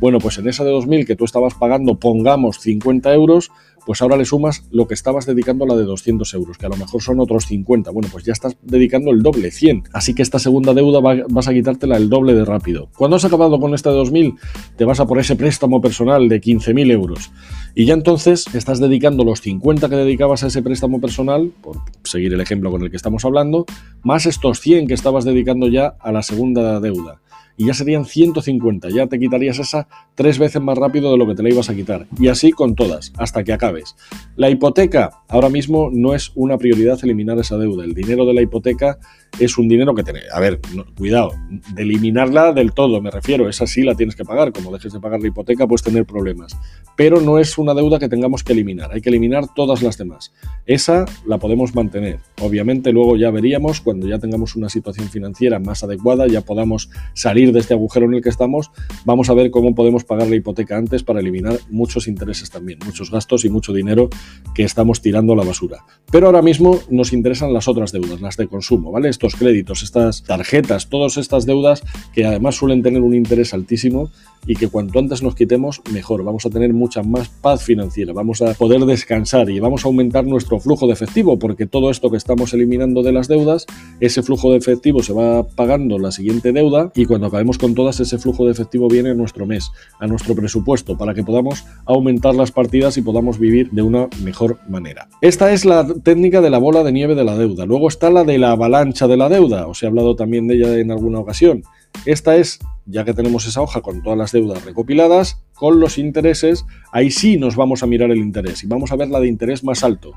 Bueno, 0.00 0.18
pues 0.18 0.38
en 0.38 0.48
esa 0.48 0.64
de 0.64 0.72
2.000 0.72 1.06
que 1.06 1.16
tú 1.16 1.24
estabas 1.24 1.54
pagando, 1.54 1.98
pongamos 1.98 2.60
50 2.60 3.14
euros, 3.14 3.50
pues 3.86 4.02
ahora 4.02 4.16
le 4.16 4.24
sumas 4.24 4.66
lo 4.70 4.86
que 4.86 4.94
estabas 4.94 5.26
dedicando 5.26 5.64
a 5.64 5.68
la 5.68 5.76
de 5.76 5.84
200 5.84 6.34
euros, 6.34 6.58
que 6.58 6.66
a 6.66 6.68
lo 6.68 6.76
mejor 6.76 7.00
son 7.00 7.20
otros 7.20 7.46
50. 7.46 7.92
Bueno, 7.92 8.08
pues 8.10 8.24
ya 8.24 8.32
estás 8.32 8.56
dedicando 8.60 9.12
el 9.12 9.22
doble, 9.22 9.50
100. 9.50 9.84
Así 9.92 10.12
que 10.12 10.22
esta 10.22 10.38
segunda 10.38 10.74
deuda 10.74 11.00
vas 11.00 11.48
a 11.48 11.52
quitártela 11.54 11.96
el 11.96 12.10
doble 12.10 12.34
de 12.34 12.44
rápido. 12.44 12.88
Cuando 12.96 13.16
has 13.16 13.24
acabado 13.24 13.58
con 13.60 13.74
esta 13.74 13.90
de 13.90 13.98
2.000, 14.00 14.38
te 14.76 14.84
vas 14.84 15.00
a 15.00 15.06
por 15.06 15.18
ese 15.18 15.36
préstamo 15.36 15.80
personal 15.80 16.28
de 16.28 16.40
15.000 16.40 16.90
euros. 16.90 17.30
Y 17.74 17.86
ya 17.86 17.94
entonces 17.94 18.46
estás 18.54 18.80
dedicando 18.80 19.24
los 19.24 19.40
50 19.40 19.88
que 19.88 19.96
dedicabas 19.96 20.42
a 20.42 20.48
ese 20.48 20.62
préstamo 20.62 21.00
personal, 21.00 21.52
por 21.62 21.76
seguir 22.02 22.34
el 22.34 22.40
ejemplo 22.40 22.70
con 22.72 22.82
el 22.82 22.90
que 22.90 22.96
estamos 22.96 23.24
hablando, 23.24 23.66
más 24.02 24.26
estos 24.26 24.60
100 24.60 24.88
que 24.88 24.94
estabas 24.94 25.24
dedicando 25.24 25.68
ya 25.68 25.94
a 26.00 26.10
la 26.10 26.22
segunda 26.22 26.80
deuda 26.80 27.20
y 27.56 27.66
ya 27.66 27.74
serían 27.74 28.04
150. 28.04 28.88
Ya 28.90 29.06
te 29.06 29.18
quitarías 29.18 29.58
esa 29.58 29.88
tres 30.14 30.38
veces 30.38 30.60
más 30.62 30.76
rápido 30.76 31.10
de 31.12 31.18
lo 31.18 31.26
que 31.26 31.34
te 31.34 31.42
la 31.42 31.50
ibas 31.50 31.70
a 31.70 31.74
quitar. 31.74 32.06
Y 32.18 32.28
así 32.28 32.52
con 32.52 32.74
todas, 32.74 33.12
hasta 33.16 33.44
que 33.44 33.52
acabes. 33.52 33.96
La 34.36 34.50
hipoteca, 34.50 35.10
ahora 35.28 35.48
mismo 35.48 35.90
no 35.92 36.14
es 36.14 36.32
una 36.34 36.58
prioridad 36.58 36.98
eliminar 37.02 37.38
esa 37.38 37.56
deuda. 37.56 37.84
El 37.84 37.94
dinero 37.94 38.26
de 38.26 38.34
la 38.34 38.42
hipoteca 38.42 38.98
es 39.38 39.58
un 39.58 39.68
dinero 39.68 39.94
que 39.94 40.02
tiene. 40.02 40.20
A 40.32 40.40
ver, 40.40 40.60
cuidado, 40.96 41.32
de 41.74 41.82
eliminarla 41.82 42.52
del 42.52 42.72
todo, 42.72 43.00
me 43.00 43.10
refiero. 43.10 43.48
Esa 43.48 43.66
sí 43.66 43.82
la 43.82 43.94
tienes 43.94 44.16
que 44.16 44.24
pagar. 44.24 44.52
Como 44.52 44.72
dejes 44.72 44.92
de 44.92 45.00
pagar 45.00 45.20
la 45.20 45.28
hipoteca, 45.28 45.66
puedes 45.66 45.82
tener 45.82 46.06
problemas. 46.06 46.56
Pero 46.96 47.20
no 47.20 47.38
es 47.38 47.58
una 47.58 47.74
deuda 47.74 47.98
que 47.98 48.08
tengamos 48.08 48.42
que 48.42 48.52
eliminar. 48.52 48.92
Hay 48.92 49.00
que 49.00 49.10
eliminar 49.10 49.44
todas 49.54 49.82
las 49.82 49.98
demás. 49.98 50.32
Esa 50.66 51.04
la 51.26 51.38
podemos 51.38 51.74
mantener. 51.74 52.18
Obviamente, 52.40 52.92
luego 52.92 53.16
ya 53.16 53.30
veríamos 53.30 53.80
cuando 53.80 54.06
ya 54.06 54.18
tengamos 54.18 54.56
una 54.56 54.68
situación 54.68 55.08
financiera 55.08 55.58
más 55.58 55.84
adecuada, 55.84 56.26
ya 56.26 56.40
podamos 56.40 56.90
salir 57.14 57.45
de 57.52 57.60
este 57.60 57.74
agujero 57.74 58.06
en 58.06 58.14
el 58.14 58.22
que 58.22 58.28
estamos, 58.28 58.70
vamos 59.04 59.30
a 59.30 59.34
ver 59.34 59.50
cómo 59.50 59.74
podemos 59.74 60.04
pagar 60.04 60.28
la 60.28 60.36
hipoteca 60.36 60.76
antes 60.76 61.02
para 61.02 61.20
eliminar 61.20 61.58
muchos 61.70 62.08
intereses 62.08 62.50
también, 62.50 62.78
muchos 62.84 63.10
gastos 63.10 63.44
y 63.44 63.48
mucho 63.48 63.72
dinero 63.72 64.08
que 64.54 64.64
estamos 64.64 65.00
tirando 65.00 65.32
a 65.32 65.36
la 65.36 65.44
basura. 65.44 65.84
Pero 66.10 66.26
ahora 66.26 66.42
mismo 66.42 66.78
nos 66.90 67.12
interesan 67.12 67.52
las 67.52 67.68
otras 67.68 67.92
deudas, 67.92 68.20
las 68.20 68.36
de 68.36 68.48
consumo, 68.48 68.92
¿vale? 68.92 69.08
Estos 69.08 69.34
créditos, 69.36 69.82
estas 69.82 70.22
tarjetas, 70.24 70.88
todas 70.88 71.16
estas 71.16 71.46
deudas 71.46 71.82
que 72.12 72.24
además 72.24 72.56
suelen 72.56 72.82
tener 72.82 73.02
un 73.02 73.14
interés 73.14 73.54
altísimo 73.54 74.10
y 74.46 74.54
que 74.54 74.68
cuanto 74.68 74.98
antes 74.98 75.22
nos 75.22 75.34
quitemos, 75.34 75.82
mejor. 75.92 76.22
Vamos 76.22 76.46
a 76.46 76.50
tener 76.50 76.72
mucha 76.72 77.02
más 77.02 77.28
paz 77.28 77.62
financiera, 77.62 78.12
vamos 78.12 78.42
a 78.42 78.54
poder 78.54 78.80
descansar 78.82 79.50
y 79.50 79.58
vamos 79.58 79.84
a 79.84 79.88
aumentar 79.88 80.24
nuestro 80.24 80.60
flujo 80.60 80.86
de 80.86 80.92
efectivo, 80.92 81.38
porque 81.38 81.66
todo 81.66 81.90
esto 81.90 82.10
que 82.10 82.16
estamos 82.16 82.54
eliminando 82.54 83.02
de 83.02 83.12
las 83.12 83.28
deudas, 83.28 83.66
ese 84.00 84.22
flujo 84.22 84.52
de 84.52 84.58
efectivo 84.58 85.02
se 85.02 85.12
va 85.12 85.42
pagando 85.42 85.98
la 85.98 86.12
siguiente 86.12 86.52
deuda 86.52 86.92
y 86.94 87.06
cuando 87.06 87.26
acabemos 87.36 87.58
con 87.58 87.74
todas, 87.74 88.00
ese 88.00 88.16
flujo 88.16 88.46
de 88.46 88.52
efectivo 88.52 88.88
viene 88.88 89.10
a 89.10 89.14
nuestro 89.14 89.44
mes, 89.44 89.70
a 90.00 90.06
nuestro 90.06 90.34
presupuesto, 90.34 90.96
para 90.96 91.12
que 91.12 91.22
podamos 91.22 91.66
aumentar 91.84 92.34
las 92.34 92.50
partidas 92.50 92.96
y 92.96 93.02
podamos 93.02 93.38
vivir 93.38 93.70
de 93.72 93.82
una 93.82 94.08
mejor 94.24 94.58
manera. 94.70 95.06
Esta 95.20 95.52
es 95.52 95.66
la 95.66 95.86
técnica 96.02 96.40
de 96.40 96.48
la 96.48 96.56
bola 96.56 96.82
de 96.82 96.92
nieve 96.92 97.14
de 97.14 97.24
la 97.24 97.36
deuda. 97.36 97.66
Luego 97.66 97.88
está 97.88 98.08
la 98.08 98.24
de 98.24 98.38
la 98.38 98.52
avalancha 98.52 99.06
de 99.06 99.18
la 99.18 99.28
deuda, 99.28 99.66
os 99.66 99.82
he 99.82 99.86
hablado 99.86 100.16
también 100.16 100.48
de 100.48 100.54
ella 100.54 100.78
en 100.78 100.90
alguna 100.90 101.18
ocasión. 101.18 101.62
Esta 102.06 102.36
es, 102.36 102.58
ya 102.86 103.04
que 103.04 103.12
tenemos 103.12 103.46
esa 103.46 103.60
hoja 103.60 103.82
con 103.82 104.02
todas 104.02 104.18
las 104.18 104.32
deudas 104.32 104.64
recopiladas, 104.64 105.42
con 105.52 105.78
los 105.78 105.98
intereses, 105.98 106.64
ahí 106.90 107.10
sí 107.10 107.36
nos 107.36 107.54
vamos 107.54 107.82
a 107.82 107.86
mirar 107.86 108.10
el 108.10 108.18
interés 108.18 108.64
y 108.64 108.66
vamos 108.66 108.92
a 108.92 108.96
ver 108.96 109.08
la 109.08 109.20
de 109.20 109.28
interés 109.28 109.62
más 109.62 109.84
alto 109.84 110.14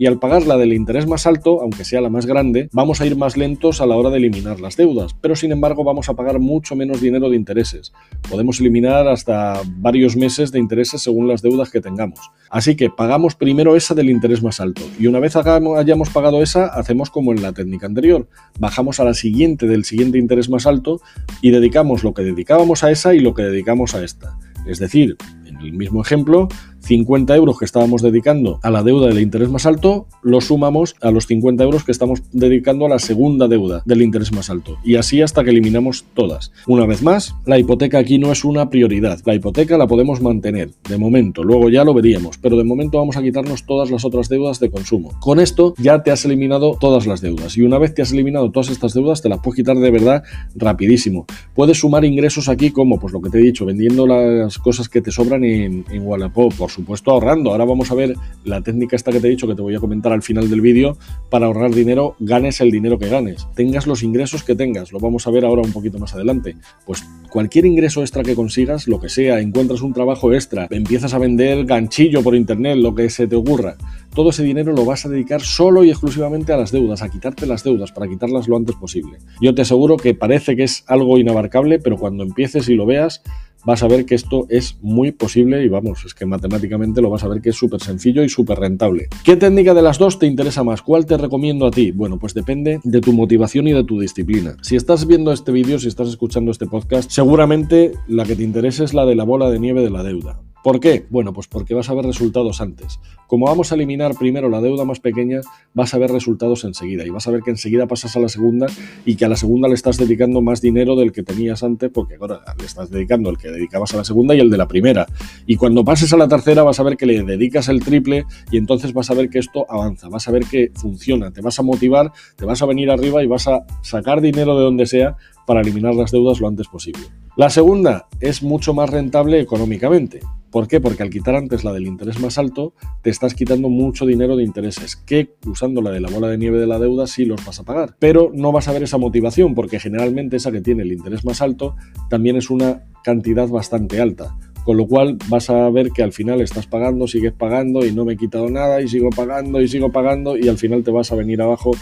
y 0.00 0.06
al 0.06 0.18
pagar 0.18 0.46
la 0.46 0.56
del 0.56 0.72
interés 0.72 1.06
más 1.06 1.26
alto, 1.26 1.60
aunque 1.60 1.84
sea 1.84 2.00
la 2.00 2.08
más 2.08 2.24
grande, 2.24 2.70
vamos 2.72 3.02
a 3.02 3.06
ir 3.06 3.18
más 3.18 3.36
lentos 3.36 3.82
a 3.82 3.86
la 3.86 3.96
hora 3.96 4.08
de 4.08 4.16
eliminar 4.16 4.58
las 4.58 4.78
deudas, 4.78 5.14
pero 5.20 5.36
sin 5.36 5.52
embargo 5.52 5.84
vamos 5.84 6.08
a 6.08 6.14
pagar 6.14 6.40
mucho 6.40 6.74
menos 6.74 7.02
dinero 7.02 7.28
de 7.28 7.36
intereses. 7.36 7.92
Podemos 8.30 8.60
eliminar 8.60 9.06
hasta 9.08 9.60
varios 9.76 10.16
meses 10.16 10.52
de 10.52 10.58
intereses 10.58 11.02
según 11.02 11.28
las 11.28 11.42
deudas 11.42 11.68
que 11.68 11.82
tengamos. 11.82 12.18
Así 12.48 12.76
que 12.76 12.88
pagamos 12.88 13.34
primero 13.34 13.76
esa 13.76 13.94
del 13.94 14.08
interés 14.08 14.42
más 14.42 14.58
alto 14.58 14.80
y 14.98 15.06
una 15.06 15.20
vez 15.20 15.36
hayamos 15.36 16.08
pagado 16.08 16.42
esa, 16.42 16.68
hacemos 16.68 17.10
como 17.10 17.32
en 17.32 17.42
la 17.42 17.52
técnica 17.52 17.84
anterior, 17.84 18.26
bajamos 18.58 19.00
a 19.00 19.04
la 19.04 19.12
siguiente 19.12 19.66
del 19.66 19.84
siguiente 19.84 20.16
interés 20.16 20.48
más 20.48 20.66
alto 20.66 21.02
y 21.42 21.50
dedicamos 21.50 22.04
lo 22.04 22.14
que 22.14 22.22
dedicábamos 22.22 22.84
a 22.84 22.90
esa 22.90 23.14
y 23.14 23.20
lo 23.20 23.34
que 23.34 23.42
dedicamos 23.42 23.94
a 23.94 24.02
esta. 24.02 24.38
Es 24.66 24.78
decir, 24.78 25.18
en 25.44 25.60
el 25.60 25.72
mismo 25.72 26.00
ejemplo, 26.00 26.48
50 26.90 27.36
euros 27.36 27.56
que 27.56 27.64
estábamos 27.64 28.02
dedicando 28.02 28.58
a 28.64 28.70
la 28.70 28.82
deuda 28.82 29.06
del 29.06 29.20
interés 29.20 29.48
más 29.48 29.64
alto, 29.64 30.08
lo 30.24 30.40
sumamos 30.40 30.96
a 31.00 31.12
los 31.12 31.28
50 31.28 31.62
euros 31.62 31.84
que 31.84 31.92
estamos 31.92 32.24
dedicando 32.32 32.84
a 32.84 32.88
la 32.88 32.98
segunda 32.98 33.46
deuda 33.46 33.82
del 33.84 34.02
interés 34.02 34.32
más 34.32 34.50
alto. 34.50 34.76
Y 34.82 34.96
así 34.96 35.22
hasta 35.22 35.44
que 35.44 35.50
eliminamos 35.50 36.04
todas. 36.14 36.50
Una 36.66 36.86
vez 36.86 37.00
más, 37.04 37.36
la 37.46 37.60
hipoteca 37.60 37.98
aquí 37.98 38.18
no 38.18 38.32
es 38.32 38.44
una 38.44 38.70
prioridad. 38.70 39.20
La 39.24 39.36
hipoteca 39.36 39.78
la 39.78 39.86
podemos 39.86 40.20
mantener 40.20 40.70
de 40.88 40.98
momento, 40.98 41.44
luego 41.44 41.68
ya 41.68 41.84
lo 41.84 41.94
veríamos, 41.94 42.38
pero 42.38 42.56
de 42.56 42.64
momento 42.64 42.98
vamos 42.98 43.16
a 43.16 43.22
quitarnos 43.22 43.66
todas 43.66 43.92
las 43.92 44.04
otras 44.04 44.28
deudas 44.28 44.58
de 44.58 44.72
consumo. 44.72 45.12
Con 45.20 45.38
esto 45.38 45.74
ya 45.78 46.02
te 46.02 46.10
has 46.10 46.24
eliminado 46.24 46.76
todas 46.80 47.06
las 47.06 47.20
deudas 47.20 47.56
y 47.56 47.62
una 47.62 47.78
vez 47.78 47.94
te 47.94 48.02
has 48.02 48.10
eliminado 48.10 48.50
todas 48.50 48.68
estas 48.68 48.94
deudas 48.94 49.22
te 49.22 49.28
las 49.28 49.38
puedes 49.38 49.58
quitar 49.58 49.76
de 49.76 49.92
verdad 49.92 50.24
rapidísimo. 50.56 51.24
Puedes 51.54 51.78
sumar 51.78 52.04
ingresos 52.04 52.48
aquí 52.48 52.72
como 52.72 52.98
pues 52.98 53.12
lo 53.12 53.20
que 53.20 53.30
te 53.30 53.38
he 53.38 53.42
dicho, 53.42 53.64
vendiendo 53.64 54.08
las 54.08 54.58
cosas 54.58 54.88
que 54.88 55.00
te 55.00 55.12
sobran 55.12 55.44
en, 55.44 55.84
en 55.88 56.04
Wallapop, 56.04 56.52
por 56.54 56.68
supuesto 56.68 56.79
ahorrando. 57.06 57.50
Ahora 57.50 57.64
vamos 57.64 57.90
a 57.90 57.94
ver 57.94 58.14
la 58.44 58.60
técnica 58.60 58.96
esta 58.96 59.12
que 59.12 59.20
te 59.20 59.26
he 59.26 59.30
dicho 59.30 59.46
que 59.46 59.54
te 59.54 59.62
voy 59.62 59.74
a 59.74 59.80
comentar 59.80 60.12
al 60.12 60.22
final 60.22 60.48
del 60.48 60.60
vídeo 60.60 60.96
para 61.28 61.46
ahorrar 61.46 61.72
dinero, 61.72 62.16
ganes 62.18 62.60
el 62.60 62.70
dinero 62.70 62.98
que 62.98 63.08
ganes, 63.08 63.46
tengas 63.54 63.86
los 63.86 64.02
ingresos 64.02 64.42
que 64.42 64.54
tengas, 64.54 64.92
lo 64.92 64.98
vamos 64.98 65.26
a 65.26 65.30
ver 65.30 65.44
ahora 65.44 65.62
un 65.62 65.72
poquito 65.72 65.98
más 65.98 66.14
adelante. 66.14 66.56
Pues 66.86 67.04
cualquier 67.30 67.66
ingreso 67.66 68.00
extra 68.00 68.22
que 68.22 68.34
consigas, 68.34 68.88
lo 68.88 69.00
que 69.00 69.08
sea, 69.08 69.40
encuentras 69.40 69.82
un 69.82 69.92
trabajo 69.92 70.32
extra, 70.32 70.66
empiezas 70.70 71.14
a 71.14 71.18
vender 71.18 71.64
ganchillo 71.64 72.22
por 72.22 72.34
internet, 72.34 72.76
lo 72.76 72.94
que 72.94 73.08
se 73.10 73.26
te 73.26 73.36
ocurra, 73.36 73.76
todo 74.14 74.30
ese 74.30 74.42
dinero 74.42 74.72
lo 74.72 74.84
vas 74.84 75.06
a 75.06 75.08
dedicar 75.08 75.40
solo 75.40 75.84
y 75.84 75.90
exclusivamente 75.90 76.52
a 76.52 76.56
las 76.56 76.72
deudas, 76.72 77.02
a 77.02 77.08
quitarte 77.08 77.46
las 77.46 77.62
deudas, 77.62 77.92
para 77.92 78.08
quitarlas 78.08 78.48
lo 78.48 78.56
antes 78.56 78.76
posible. 78.76 79.18
Yo 79.40 79.54
te 79.54 79.62
aseguro 79.62 79.96
que 79.96 80.14
parece 80.14 80.56
que 80.56 80.64
es 80.64 80.84
algo 80.86 81.18
inabarcable, 81.18 81.78
pero 81.78 81.96
cuando 81.96 82.24
empieces 82.24 82.68
y 82.68 82.74
lo 82.74 82.86
veas, 82.86 83.22
vas 83.64 83.82
a 83.82 83.88
ver 83.88 84.06
que 84.06 84.14
esto 84.14 84.46
es 84.48 84.78
muy 84.80 85.12
posible 85.12 85.64
y 85.64 85.68
vamos, 85.68 86.04
es 86.04 86.14
que 86.14 86.26
matemáticamente 86.26 87.00
lo 87.00 87.10
vas 87.10 87.24
a 87.24 87.28
ver 87.28 87.40
que 87.40 87.50
es 87.50 87.56
súper 87.56 87.80
sencillo 87.80 88.22
y 88.22 88.28
súper 88.28 88.58
rentable. 88.58 89.08
¿Qué 89.24 89.36
técnica 89.36 89.74
de 89.74 89.82
las 89.82 89.98
dos 89.98 90.18
te 90.18 90.26
interesa 90.26 90.64
más? 90.64 90.82
¿Cuál 90.82 91.06
te 91.06 91.16
recomiendo 91.16 91.66
a 91.66 91.70
ti? 91.70 91.90
Bueno, 91.90 92.18
pues 92.18 92.34
depende 92.34 92.80
de 92.82 93.00
tu 93.00 93.12
motivación 93.12 93.68
y 93.68 93.72
de 93.72 93.84
tu 93.84 94.00
disciplina. 94.00 94.56
Si 94.62 94.76
estás 94.76 95.06
viendo 95.06 95.32
este 95.32 95.52
vídeo, 95.52 95.78
si 95.78 95.88
estás 95.88 96.08
escuchando 96.08 96.50
este 96.50 96.66
podcast, 96.66 97.10
seguramente 97.10 97.92
la 98.08 98.24
que 98.24 98.36
te 98.36 98.42
interesa 98.42 98.84
es 98.84 98.94
la 98.94 99.06
de 99.06 99.14
la 99.14 99.24
bola 99.24 99.50
de 99.50 99.58
nieve 99.58 99.82
de 99.82 99.90
la 99.90 100.02
deuda. 100.02 100.40
¿Por 100.62 100.78
qué? 100.78 101.06
Bueno, 101.08 101.32
pues 101.32 101.48
porque 101.48 101.72
vas 101.72 101.88
a 101.88 101.94
ver 101.94 102.04
resultados 102.04 102.60
antes. 102.60 103.00
Como 103.26 103.46
vamos 103.46 103.72
a 103.72 103.76
eliminar 103.76 104.14
primero 104.14 104.50
la 104.50 104.60
deuda 104.60 104.84
más 104.84 105.00
pequeña, 105.00 105.40
vas 105.72 105.94
a 105.94 105.98
ver 105.98 106.10
resultados 106.10 106.64
enseguida 106.64 107.06
y 107.06 107.10
vas 107.10 107.26
a 107.26 107.30
ver 107.30 107.40
que 107.40 107.50
enseguida 107.50 107.86
pasas 107.86 108.14
a 108.16 108.20
la 108.20 108.28
segunda 108.28 108.66
y 109.06 109.16
que 109.16 109.24
a 109.24 109.28
la 109.28 109.36
segunda 109.36 109.68
le 109.68 109.74
estás 109.74 109.96
dedicando 109.96 110.42
más 110.42 110.60
dinero 110.60 110.96
del 110.96 111.12
que 111.12 111.22
tenías 111.22 111.62
antes 111.62 111.90
porque 111.90 112.16
ahora 112.20 112.40
le 112.58 112.66
estás 112.66 112.90
dedicando 112.90 113.30
el 113.30 113.38
que 113.38 113.48
dedicabas 113.48 113.94
a 113.94 113.98
la 113.98 114.04
segunda 114.04 114.34
y 114.34 114.40
el 114.40 114.50
de 114.50 114.58
la 114.58 114.68
primera. 114.68 115.06
Y 115.46 115.56
cuando 115.56 115.82
pases 115.82 116.12
a 116.12 116.18
la 116.18 116.28
tercera 116.28 116.62
vas 116.62 116.78
a 116.78 116.82
ver 116.82 116.98
que 116.98 117.06
le 117.06 117.22
dedicas 117.22 117.68
el 117.68 117.82
triple 117.82 118.26
y 118.50 118.58
entonces 118.58 118.92
vas 118.92 119.10
a 119.10 119.14
ver 119.14 119.30
que 119.30 119.38
esto 119.38 119.64
avanza, 119.70 120.08
vas 120.10 120.28
a 120.28 120.32
ver 120.32 120.44
que 120.44 120.72
funciona, 120.74 121.30
te 121.30 121.40
vas 121.40 121.58
a 121.58 121.62
motivar, 121.62 122.12
te 122.36 122.44
vas 122.44 122.60
a 122.60 122.66
venir 122.66 122.90
arriba 122.90 123.22
y 123.22 123.26
vas 123.26 123.48
a 123.48 123.64
sacar 123.80 124.20
dinero 124.20 124.58
de 124.58 124.64
donde 124.64 124.84
sea 124.84 125.16
para 125.50 125.62
eliminar 125.62 125.96
las 125.96 126.12
deudas 126.12 126.38
lo 126.38 126.46
antes 126.46 126.68
posible. 126.68 127.02
La 127.34 127.50
segunda 127.50 128.06
es 128.20 128.40
mucho 128.40 128.72
más 128.72 128.88
rentable 128.88 129.40
económicamente. 129.40 130.20
¿Por 130.48 130.68
qué? 130.68 130.80
Porque 130.80 131.02
al 131.02 131.10
quitar 131.10 131.34
antes 131.34 131.64
la 131.64 131.72
del 131.72 131.88
interés 131.88 132.20
más 132.20 132.38
alto, 132.38 132.72
te 133.02 133.10
estás 133.10 133.34
quitando 133.34 133.68
mucho 133.68 134.06
dinero 134.06 134.36
de 134.36 134.44
intereses, 134.44 134.94
que 134.94 135.34
usando 135.44 135.82
la 135.82 135.90
de 135.90 135.98
la 135.98 136.08
bola 136.08 136.28
de 136.28 136.38
nieve 136.38 136.60
de 136.60 136.68
la 136.68 136.78
deuda 136.78 137.08
sí 137.08 137.24
los 137.24 137.44
vas 137.44 137.58
a 137.58 137.64
pagar. 137.64 137.96
Pero 137.98 138.30
no 138.32 138.52
vas 138.52 138.68
a 138.68 138.72
ver 138.72 138.84
esa 138.84 138.96
motivación, 138.96 139.56
porque 139.56 139.80
generalmente 139.80 140.36
esa 140.36 140.52
que 140.52 140.60
tiene 140.60 140.84
el 140.84 140.92
interés 140.92 141.24
más 141.24 141.42
alto 141.42 141.74
también 142.08 142.36
es 142.36 142.48
una 142.48 142.84
cantidad 143.02 143.48
bastante 143.48 144.00
alta. 144.00 144.36
Con 144.62 144.76
lo 144.76 144.86
cual 144.86 145.18
vas 145.28 145.50
a 145.50 145.68
ver 145.70 145.90
que 145.90 146.04
al 146.04 146.12
final 146.12 146.40
estás 146.40 146.68
pagando, 146.68 147.08
sigues 147.08 147.32
pagando 147.32 147.84
y 147.84 147.90
no 147.90 148.04
me 148.04 148.12
he 148.12 148.16
quitado 148.16 148.48
nada 148.50 148.80
y 148.82 148.86
sigo 148.86 149.10
pagando 149.10 149.60
y 149.60 149.66
sigo 149.66 149.90
pagando 149.90 150.36
y 150.36 150.46
al 150.46 150.58
final 150.58 150.84
te 150.84 150.92
vas 150.92 151.10
a 151.10 151.16
venir 151.16 151.42
abajo 151.42 151.72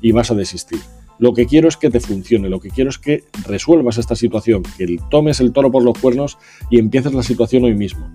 y 0.00 0.12
vas 0.12 0.30
a 0.30 0.34
desistir. 0.34 0.80
Lo 1.20 1.34
que 1.34 1.44
quiero 1.44 1.68
es 1.68 1.76
que 1.76 1.90
te 1.90 2.00
funcione, 2.00 2.48
lo 2.48 2.60
que 2.60 2.70
quiero 2.70 2.88
es 2.88 2.98
que 2.98 3.24
resuelvas 3.46 3.98
esta 3.98 4.16
situación, 4.16 4.62
que 4.78 4.98
tomes 5.10 5.38
el 5.40 5.52
toro 5.52 5.70
por 5.70 5.82
los 5.82 5.98
cuernos 5.98 6.38
y 6.70 6.78
empieces 6.78 7.12
la 7.12 7.22
situación 7.22 7.64
hoy 7.64 7.74
mismo. 7.74 8.10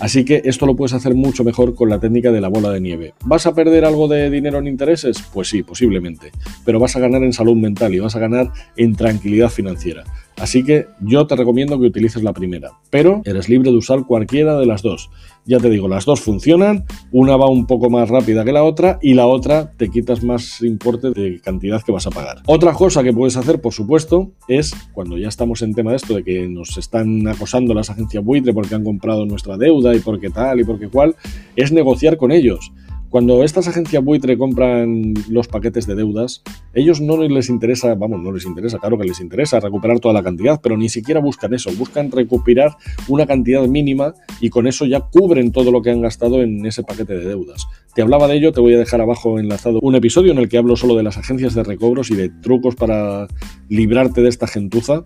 Así 0.00 0.24
que 0.24 0.42
esto 0.44 0.66
lo 0.66 0.74
puedes 0.74 0.92
hacer 0.92 1.14
mucho 1.14 1.44
mejor 1.44 1.76
con 1.76 1.88
la 1.88 2.00
técnica 2.00 2.32
de 2.32 2.40
la 2.40 2.48
bola 2.48 2.70
de 2.70 2.80
nieve. 2.80 3.14
¿Vas 3.24 3.46
a 3.46 3.54
perder 3.54 3.84
algo 3.84 4.08
de 4.08 4.28
dinero 4.28 4.58
en 4.58 4.66
intereses? 4.66 5.22
Pues 5.32 5.48
sí, 5.48 5.62
posiblemente. 5.62 6.32
Pero 6.64 6.80
vas 6.80 6.96
a 6.96 7.00
ganar 7.00 7.22
en 7.22 7.32
salud 7.32 7.56
mental 7.56 7.94
y 7.94 8.00
vas 8.00 8.16
a 8.16 8.20
ganar 8.20 8.50
en 8.76 8.96
tranquilidad 8.96 9.50
financiera. 9.50 10.02
Así 10.40 10.62
que 10.62 10.86
yo 11.00 11.26
te 11.26 11.36
recomiendo 11.36 11.78
que 11.78 11.86
utilices 11.86 12.22
la 12.22 12.32
primera, 12.32 12.72
pero 12.90 13.22
eres 13.24 13.48
libre 13.48 13.70
de 13.70 13.76
usar 13.76 14.04
cualquiera 14.06 14.56
de 14.58 14.66
las 14.66 14.82
dos. 14.82 15.10
Ya 15.44 15.58
te 15.58 15.70
digo, 15.70 15.88
las 15.88 16.04
dos 16.04 16.20
funcionan, 16.20 16.84
una 17.10 17.36
va 17.36 17.48
un 17.48 17.66
poco 17.66 17.90
más 17.90 18.08
rápida 18.08 18.44
que 18.44 18.52
la 18.52 18.64
otra 18.64 18.98
y 19.00 19.14
la 19.14 19.26
otra 19.26 19.72
te 19.76 19.88
quitas 19.88 20.22
más 20.22 20.62
importe 20.62 21.10
de 21.10 21.40
cantidad 21.40 21.82
que 21.82 21.92
vas 21.92 22.06
a 22.06 22.10
pagar. 22.10 22.42
Otra 22.46 22.72
cosa 22.72 23.02
que 23.02 23.12
puedes 23.12 23.36
hacer, 23.36 23.60
por 23.60 23.72
supuesto, 23.72 24.30
es 24.46 24.74
cuando 24.92 25.16
ya 25.16 25.28
estamos 25.28 25.62
en 25.62 25.74
tema 25.74 25.90
de 25.90 25.96
esto, 25.96 26.14
de 26.14 26.24
que 26.24 26.46
nos 26.46 26.76
están 26.76 27.26
acosando 27.26 27.74
las 27.74 27.90
agencias 27.90 28.22
buitre 28.22 28.52
porque 28.52 28.74
han 28.74 28.84
comprado 28.84 29.24
nuestra 29.26 29.56
deuda 29.56 29.94
y 29.94 30.00
porque 30.00 30.30
tal 30.30 30.60
y 30.60 30.64
porque 30.64 30.88
cual, 30.88 31.16
es 31.56 31.72
negociar 31.72 32.16
con 32.16 32.30
ellos. 32.30 32.72
Cuando 33.10 33.42
estas 33.42 33.66
agencias 33.66 34.04
buitre 34.04 34.36
compran 34.36 35.14
los 35.30 35.48
paquetes 35.48 35.86
de 35.86 35.94
deudas, 35.94 36.42
ellos 36.74 37.00
no 37.00 37.16
les 37.16 37.48
interesa, 37.48 37.94
vamos, 37.94 38.20
no 38.20 38.30
les 38.32 38.44
interesa, 38.44 38.78
claro 38.78 38.98
que 38.98 39.08
les 39.08 39.18
interesa 39.20 39.60
recuperar 39.60 39.98
toda 39.98 40.12
la 40.12 40.22
cantidad, 40.22 40.60
pero 40.62 40.76
ni 40.76 40.90
siquiera 40.90 41.18
buscan 41.18 41.54
eso, 41.54 41.70
buscan 41.78 42.10
recuperar 42.10 42.76
una 43.08 43.26
cantidad 43.26 43.66
mínima 43.66 44.12
y 44.42 44.50
con 44.50 44.66
eso 44.66 44.84
ya 44.84 45.00
cubren 45.00 45.52
todo 45.52 45.72
lo 45.72 45.80
que 45.80 45.90
han 45.90 46.02
gastado 46.02 46.42
en 46.42 46.66
ese 46.66 46.82
paquete 46.82 47.14
de 47.14 47.24
deudas. 47.24 47.66
Te 47.98 48.02
hablaba 48.02 48.28
de 48.28 48.36
ello, 48.36 48.52
te 48.52 48.60
voy 48.60 48.74
a 48.74 48.78
dejar 48.78 49.00
abajo 49.00 49.40
enlazado 49.40 49.80
un 49.82 49.96
episodio 49.96 50.30
en 50.30 50.38
el 50.38 50.48
que 50.48 50.56
hablo 50.56 50.76
solo 50.76 50.94
de 50.94 51.02
las 51.02 51.18
agencias 51.18 51.56
de 51.56 51.64
recobros 51.64 52.12
y 52.12 52.14
de 52.14 52.28
trucos 52.28 52.76
para 52.76 53.26
librarte 53.68 54.22
de 54.22 54.28
esta 54.28 54.46
gentuza 54.46 55.04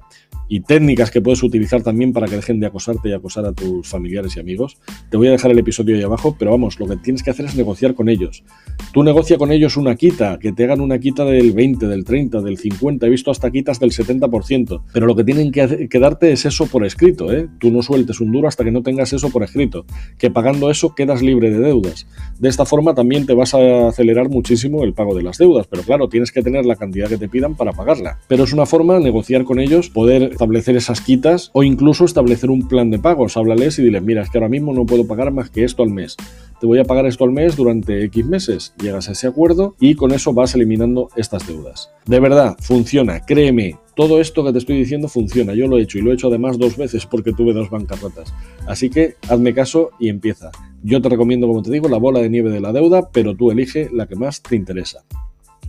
y 0.53 0.61
técnicas 0.61 1.11
que 1.11 1.23
puedes 1.23 1.43
utilizar 1.43 1.83
también 1.83 2.13
para 2.13 2.27
que 2.27 2.37
dejen 2.37 2.61
de 2.61 2.67
acosarte 2.67 3.09
y 3.09 3.15
acosar 3.15 3.47
a 3.47 3.53
tus 3.53 3.89
familiares 3.89 4.37
y 4.37 4.41
amigos. 4.41 4.77
Te 5.11 5.17
voy 5.17 5.29
a 5.29 5.31
dejar 5.31 5.51
el 5.51 5.59
episodio 5.59 5.97
ahí 5.97 6.03
abajo, 6.03 6.37
pero 6.39 6.51
vamos, 6.51 6.79
lo 6.79 6.87
que 6.87 6.97
tienes 6.97 7.23
que 7.23 7.31
hacer 7.31 7.47
es 7.47 7.55
negociar 7.57 7.95
con 7.95 8.11
ellos. 8.11 8.45
Tú 8.93 9.03
negocia 9.03 9.39
con 9.39 9.51
ellos 9.51 9.79
una 9.79 9.95
quita, 9.95 10.39
que 10.39 10.53
te 10.53 10.65
hagan 10.65 10.83
una 10.83 10.99
quita 10.99 11.25
del 11.25 11.53
20, 11.53 11.87
del 11.87 12.05
30, 12.05 12.43
del 12.43 12.59
50, 12.59 13.07
he 13.07 13.09
visto 13.09 13.31
hasta 13.31 13.51
quitas 13.51 13.81
del 13.81 13.93
70%, 13.93 14.83
pero 14.93 15.07
lo 15.07 15.17
que 15.17 15.25
tienen 15.25 15.53
que, 15.53 15.99
darte 15.99 16.33
es 16.33 16.45
eso 16.45 16.67
por 16.67 16.85
escrito, 16.85 17.33
¿eh? 17.33 17.49
Tú 17.59 17.71
no 17.71 17.81
sueltes 17.81 18.21
un 18.21 18.31
duro 18.31 18.47
hasta 18.47 18.63
que 18.63 18.71
no 18.71 18.83
tengas 18.83 19.15
eso 19.15 19.31
por 19.31 19.45
escrito, 19.45 19.87
que 20.19 20.31
pagando 20.31 20.71
eso 20.71 20.95
quedas 20.95 21.23
libre 21.23 21.51
de 21.51 21.61
deudas. 21.61 22.07
De 22.39 22.51
esta 22.51 22.67
forma 22.67 22.82
también 22.95 23.25
te 23.25 23.35
vas 23.35 23.55
a 23.55 23.89
acelerar 23.89 24.29
muchísimo 24.29 24.83
el 24.83 24.93
pago 24.93 25.15
de 25.15 25.23
las 25.23 25.39
deudas, 25.39 25.67
pero 25.69 25.83
claro, 25.83 26.09
tienes 26.09 26.33
que 26.33 26.43
tener 26.43 26.67
la 26.67 26.77
cantidad 26.77 27.09
que 27.09 27.17
te 27.17 27.29
pidan 27.29 27.55
para 27.55 27.73
pagarla. 27.73 28.19
Pero 28.27 28.45
es 28.45 28.53
una 28.53 28.67
forma 28.67 28.95
de 28.95 29.01
negociar 29.01 29.45
con 29.45 29.61
ellos, 29.61 29.89
poder 29.89 30.25
establecer 30.25 30.77
esas 30.77 31.01
quitas 31.01 31.51
o 31.53 31.63
incluso 31.63 32.05
establecer 32.05 32.51
un 32.51 32.67
plan 32.67 32.91
de 32.91 32.99
pagos. 32.99 33.37
Háblales 33.37 33.79
y 33.79 33.83
diles, 33.83 34.03
mira, 34.03 34.23
es 34.23 34.31
que 34.31 34.39
ahora 34.39 34.49
mismo 34.49 34.75
no 34.75 34.85
puedo 34.85 35.07
pagar 35.07 35.33
más 35.33 35.51
que 35.51 35.65
esto 35.65 35.83
al 35.83 35.91
mes. 35.91 36.17
Te 36.63 36.69
voy 36.69 36.79
a 36.79 36.85
pagar 36.85 37.07
esto 37.07 37.25
al 37.25 37.33
mes 37.33 37.57
durante 37.57 38.05
X 38.05 38.25
meses. 38.25 38.73
Llegas 38.81 39.09
a 39.09 39.13
ese 39.13 39.27
acuerdo 39.27 39.75
y 39.81 39.97
con 39.97 40.13
eso 40.13 40.33
vas 40.33 40.55
eliminando 40.55 41.09
estas 41.17 41.45
deudas. 41.45 41.91
De 42.07 42.21
verdad, 42.21 42.55
funciona, 42.61 43.19
créeme. 43.19 43.81
Todo 43.97 44.21
esto 44.21 44.45
que 44.45 44.53
te 44.53 44.59
estoy 44.59 44.79
diciendo 44.79 45.09
funciona. 45.09 45.55
Yo 45.55 45.67
lo 45.67 45.77
he 45.77 45.83
hecho 45.83 45.99
y 45.99 46.03
lo 46.03 46.13
he 46.13 46.15
hecho 46.15 46.29
además 46.29 46.59
dos 46.59 46.77
veces 46.77 47.05
porque 47.05 47.33
tuve 47.33 47.53
dos 47.53 47.69
bancarrotas. 47.69 48.33
Así 48.69 48.91
que 48.91 49.17
hazme 49.29 49.53
caso 49.53 49.91
y 49.99 50.09
empieza. 50.09 50.53
Yo 50.85 51.03
te 51.03 51.09
recomiendo, 51.09 51.49
como 51.49 51.63
te 51.63 51.73
digo, 51.73 51.89
la 51.89 51.99
bola 51.99 52.21
de 52.21 52.31
nieve 52.31 52.51
de 52.51 52.61
la 52.61 52.73
deuda, 52.73 53.11
pero 53.11 53.35
tú 53.35 53.51
elige 53.51 53.91
la 53.93 54.07
que 54.07 54.15
más 54.15 54.41
te 54.41 54.55
interesa. 54.55 55.03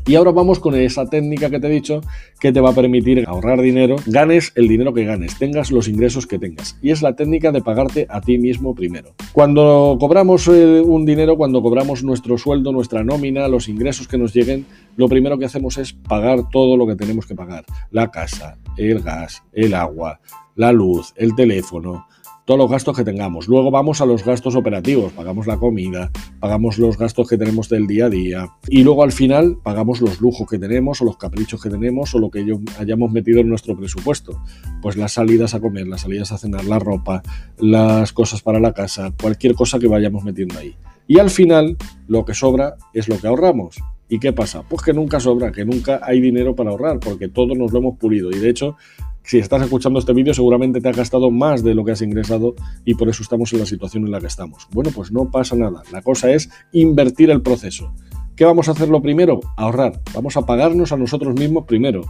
Y 0.06 0.16
ahora 0.16 0.32
vamos 0.32 0.60
con 0.60 0.76
esa 0.76 1.06
técnica 1.06 1.50
que 1.50 1.62
te 1.62 1.68
he 1.68 1.72
dicho 1.72 2.02
que 2.40 2.52
te 2.52 2.60
va 2.60 2.72
a 2.72 2.76
permitir 2.76 3.24
ahorrar 3.26 3.62
dinero, 3.62 3.96
ganes 4.06 4.52
el 4.56 4.68
dinero 4.68 4.94
que 4.94 5.06
ganes, 5.06 5.40
tengas 5.40 5.72
los 5.72 5.88
ingresos 5.88 6.28
que 6.28 6.38
tengas. 6.38 6.78
Y 6.82 6.92
es 6.92 7.02
la 7.02 7.16
técnica 7.16 7.54
de 7.54 7.62
pagarte 7.62 8.06
a 8.10 8.20
ti 8.20 8.38
mismo 8.38 8.76
primero. 8.76 9.14
Cuando 9.32 9.96
cobramos 10.00 10.48
eh, 10.50 10.82
un 10.82 11.06
dinero, 11.06 11.38
cuando 11.38 11.62
cobramos 11.62 12.04
nuestro 12.04 12.38
sueldo, 12.38 12.74
nuestra 12.74 13.04
nómina, 13.04 13.48
los 13.48 13.70
ingresos 13.70 14.10
que 14.10 14.18
nos 14.18 14.34
lleguen, 14.34 14.66
lo 14.98 15.08
primero 15.08 15.38
que 15.38 15.46
hacemos 15.46 15.78
es 15.78 15.94
pagar 15.94 16.50
todo 16.50 16.76
lo 16.76 16.86
que 16.86 16.96
tenemos 16.96 17.26
que 17.26 17.36
pagar. 17.36 17.64
La 17.92 18.12
casa, 18.12 18.58
el 18.76 19.00
gas, 19.00 19.42
el 19.54 19.74
agua, 19.74 20.20
la 20.56 20.74
luz, 20.74 21.14
el 21.16 21.34
teléfono, 21.34 22.08
todos 22.46 22.58
los 22.58 22.70
gastos 22.70 22.96
que 22.96 23.04
tengamos. 23.04 23.48
Luego 23.48 23.72
vamos 23.72 24.02
a 24.02 24.06
los 24.06 24.24
gastos 24.26 24.56
operativos, 24.56 25.14
pagamos 25.14 25.48
la 25.48 25.58
comida, 25.58 26.12
pagamos 26.40 26.78
los 26.78 26.98
gastos 26.98 27.30
que 27.30 27.38
tenemos 27.38 27.70
del 27.70 27.88
día 27.88 28.06
a 28.06 28.10
día 28.10 28.50
y 28.68 28.84
luego 28.84 29.04
al 29.04 29.12
final 29.12 29.58
pagamos 29.64 30.02
los 30.02 30.20
lujos 30.20 30.48
que 30.50 30.60
tenemos 30.60 31.02
o 31.02 31.06
los 31.06 31.18
caprichos 31.18 31.62
que 31.62 31.70
tenemos 31.70 32.14
o 32.16 32.20
lo 32.20 32.30
que 32.30 32.46
hayamos 32.80 33.12
metido 33.12 33.40
en 33.40 33.50
nuestro 33.50 33.78
presupuesto. 33.78 34.42
Pues 34.82 34.98
las 34.98 35.14
salidas 35.14 35.54
a 35.54 35.62
comer, 35.62 35.88
las 35.88 36.02
salidas 36.02 36.32
a 36.32 36.38
cenar, 36.38 36.66
la 36.66 36.80
ropa, 36.80 37.24
las 37.58 38.12
cosas 38.12 38.42
para 38.42 38.60
la 38.60 38.74
casa, 38.74 39.14
cualquier 39.20 39.56
cosa 39.56 39.80
que 39.80 39.88
vayamos 39.88 40.24
metiendo 40.24 40.60
ahí. 40.60 40.76
Y 41.08 41.20
al 41.20 41.30
final 41.30 41.78
lo 42.08 42.26
que 42.26 42.34
sobra 42.34 42.76
es 42.94 43.08
lo 43.08 43.18
que 43.20 43.28
ahorramos. 43.28 43.78
¿Y 44.10 44.20
qué 44.20 44.32
pasa? 44.32 44.64
Pues 44.64 44.84
que 44.84 44.94
nunca 44.94 45.20
sobra, 45.20 45.52
que 45.52 45.66
nunca 45.66 46.00
hay 46.04 46.22
dinero 46.22 46.56
para 46.56 46.70
ahorrar, 46.70 47.00
porque 47.00 47.30
todos 47.30 47.58
nos 47.58 47.72
lo 47.72 47.80
hemos 47.80 47.98
pulido. 47.98 48.30
Y 48.32 48.38
de 48.38 48.50
hecho, 48.50 48.76
si 49.24 49.40
estás 49.40 49.62
escuchando 49.62 50.00
este 50.00 50.14
vídeo 50.14 50.34
seguramente 50.34 50.82
te 50.82 50.90
ha 50.90 50.92
gastado 50.92 51.32
más 51.32 51.64
de 51.64 51.74
lo 51.74 51.86
que 51.86 51.94
has 51.94 52.02
ingresado 52.02 52.56
y 52.86 52.96
por 52.96 53.10
eso 53.10 53.24
estamos 53.24 53.52
en 53.54 53.60
la 53.60 53.66
situación 53.66 54.06
en 54.06 54.12
la 54.12 54.20
que 54.20 54.28
estamos. 54.28 54.68
Bueno, 54.72 54.92
pues 54.94 55.12
no 55.12 55.32
pasa 55.32 55.56
nada. 55.56 55.84
La 55.92 56.02
cosa 56.02 56.32
es 56.32 56.50
invertir 56.72 57.32
el 57.32 57.42
proceso. 57.42 57.94
¿Qué 58.36 58.46
vamos 58.46 58.68
a 58.68 58.72
hacer 58.72 58.90
lo 58.90 59.02
primero? 59.02 59.40
Ahorrar. 59.58 60.02
Vamos 60.14 60.36
a 60.38 60.46
pagarnos 60.46 60.92
a 60.92 60.98
nosotros 60.98 61.36
mismos 61.36 61.66
primero. 61.66 62.02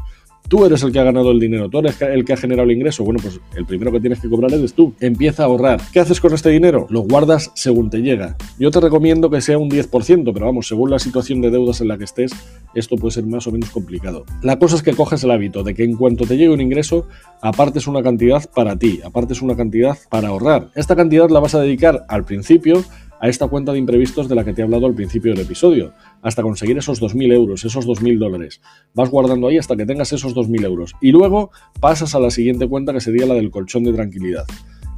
Tú 0.47 0.65
eres 0.65 0.83
el 0.83 0.91
que 0.91 0.99
ha 0.99 1.03
ganado 1.03 1.31
el 1.31 1.39
dinero, 1.39 1.69
tú 1.69 1.79
eres 1.79 1.99
el 2.01 2.25
que 2.25 2.33
ha 2.33 2.37
generado 2.37 2.69
el 2.69 2.75
ingreso. 2.75 3.03
Bueno, 3.03 3.19
pues 3.21 3.39
el 3.55 3.65
primero 3.65 3.91
que 3.91 3.99
tienes 3.99 4.19
que 4.19 4.29
cobrar 4.29 4.53
eres 4.53 4.73
tú. 4.73 4.93
Empieza 4.99 5.43
a 5.43 5.45
ahorrar. 5.47 5.81
¿Qué 5.91 5.99
haces 5.99 6.19
con 6.19 6.33
este 6.33 6.49
dinero? 6.49 6.85
Lo 6.89 7.01
guardas 7.01 7.51
según 7.55 7.89
te 7.89 8.01
llega. 8.01 8.35
Yo 8.59 8.69
te 8.69 8.79
recomiendo 8.79 9.29
que 9.29 9.41
sea 9.41 9.57
un 9.57 9.69
10%, 9.69 10.31
pero 10.33 10.45
vamos, 10.45 10.67
según 10.67 10.91
la 10.91 10.99
situación 10.99 11.41
de 11.41 11.49
deudas 11.49 11.81
en 11.81 11.87
la 11.87 11.97
que 11.97 12.03
estés, 12.03 12.31
esto 12.75 12.97
puede 12.97 13.13
ser 13.13 13.25
más 13.25 13.47
o 13.47 13.51
menos 13.51 13.69
complicado. 13.69 14.25
La 14.41 14.59
cosa 14.59 14.75
es 14.75 14.83
que 14.83 14.93
coges 14.93 15.23
el 15.23 15.31
hábito 15.31 15.63
de 15.63 15.73
que 15.73 15.83
en 15.83 15.95
cuanto 15.95 16.25
te 16.25 16.37
llegue 16.37 16.53
un 16.53 16.61
ingreso, 16.61 17.07
apartes 17.41 17.87
una 17.87 18.03
cantidad 18.03 18.47
para 18.53 18.77
ti, 18.77 18.99
apartes 19.03 19.41
una 19.41 19.55
cantidad 19.55 19.97
para 20.09 20.29
ahorrar. 20.29 20.69
Esta 20.75 20.95
cantidad 20.95 21.29
la 21.29 21.39
vas 21.39 21.55
a 21.55 21.61
dedicar 21.61 22.05
al 22.07 22.25
principio 22.25 22.83
a 23.23 23.29
esta 23.29 23.47
cuenta 23.47 23.71
de 23.71 23.79
imprevistos 23.79 24.27
de 24.27 24.35
la 24.35 24.43
que 24.43 24.51
te 24.51 24.59
he 24.59 24.65
hablado 24.65 24.85
al 24.85 24.95
principio 24.95 25.31
del 25.31 25.45
episodio, 25.45 25.93
hasta 26.21 26.41
conseguir 26.41 26.77
esos 26.77 27.01
2.000 27.01 27.31
euros, 27.31 27.63
esos 27.63 27.87
2.000 27.87 28.19
dólares. 28.19 28.59
Vas 28.93 29.09
guardando 29.09 29.47
ahí 29.47 29.57
hasta 29.57 29.77
que 29.77 29.85
tengas 29.85 30.11
esos 30.11 30.35
2.000 30.35 30.65
euros. 30.65 30.93
Y 30.99 31.13
luego 31.13 31.49
pasas 31.79 32.15
a 32.15 32.19
la 32.19 32.31
siguiente 32.31 32.67
cuenta 32.67 32.91
que 32.91 32.99
sería 32.99 33.25
la 33.25 33.35
del 33.35 33.49
colchón 33.49 33.85
de 33.85 33.93
tranquilidad. 33.93 34.43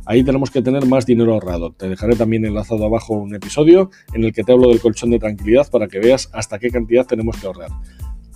Ahí 0.07 0.23
tenemos 0.23 0.49
que 0.49 0.63
tener 0.63 0.87
más 0.87 1.05
dinero 1.05 1.33
ahorrado. 1.33 1.73
Te 1.73 1.87
dejaré 1.87 2.15
también 2.15 2.43
enlazado 2.45 2.83
abajo 2.83 3.13
un 3.13 3.35
episodio 3.35 3.91
en 4.15 4.23
el 4.23 4.33
que 4.33 4.43
te 4.43 4.53
hablo 4.53 4.69
del 4.69 4.79
colchón 4.79 5.11
de 5.11 5.19
tranquilidad 5.19 5.69
para 5.69 5.87
que 5.87 5.99
veas 5.99 6.27
hasta 6.33 6.57
qué 6.57 6.71
cantidad 6.71 7.05
tenemos 7.05 7.37
que 7.37 7.45
ahorrar. 7.45 7.69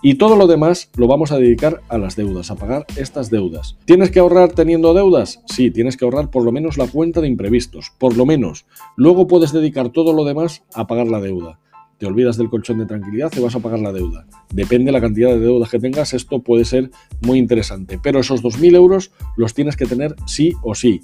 Y 0.02 0.16
todo 0.16 0.38
lo 0.38 0.48
demás 0.48 0.90
lo 0.96 1.08
vamos 1.08 1.34
a 1.34 1.38
dedicar 1.38 1.82
a 1.90 1.98
las 1.98 2.16
deudas, 2.16 2.52
a 2.52 2.56
pagar 2.56 2.86
estas 2.96 3.30
deudas. 3.30 3.78
¿Tienes 3.84 4.12
que 4.12 4.20
ahorrar 4.20 4.54
teniendo 4.54 4.94
deudas? 4.94 5.42
Sí, 5.46 5.72
tienes 5.72 5.98
que 5.98 6.06
ahorrar 6.06 6.30
por 6.30 6.46
lo 6.46 6.54
menos 6.54 6.78
la 6.78 6.88
cuenta 6.88 7.20
de 7.20 7.28
imprevistos, 7.28 7.92
por 7.98 8.16
lo 8.16 8.26
menos. 8.26 8.66
Luego 8.96 9.28
puedes 9.28 9.52
dedicar 9.52 9.90
todo 9.90 10.14
lo 10.14 10.24
demás 10.24 10.64
a 10.74 10.88
pagar 10.88 11.08
la 11.08 11.20
deuda. 11.20 11.60
Te 11.98 12.06
olvidas 12.06 12.38
del 12.38 12.50
colchón 12.50 12.80
de 12.80 12.86
tranquilidad 12.86 13.30
y 13.36 13.42
vas 13.42 13.56
a 13.56 13.60
pagar 13.60 13.80
la 13.80 13.92
deuda. 13.92 14.26
Depende 14.54 14.86
de 14.86 14.92
la 14.94 15.02
cantidad 15.02 15.32
de 15.32 15.40
deudas 15.40 15.70
que 15.70 15.80
tengas, 15.80 16.14
esto 16.14 16.40
puede 16.40 16.64
ser 16.64 16.92
muy 17.20 17.38
interesante. 17.38 18.00
Pero 18.02 18.22
esos 18.22 18.42
2.000 18.42 18.76
euros 18.76 19.12
los 19.36 19.54
tienes 19.54 19.76
que 19.76 19.86
tener 19.86 20.16
sí 20.26 20.54
o 20.64 20.76
sí. 20.76 21.02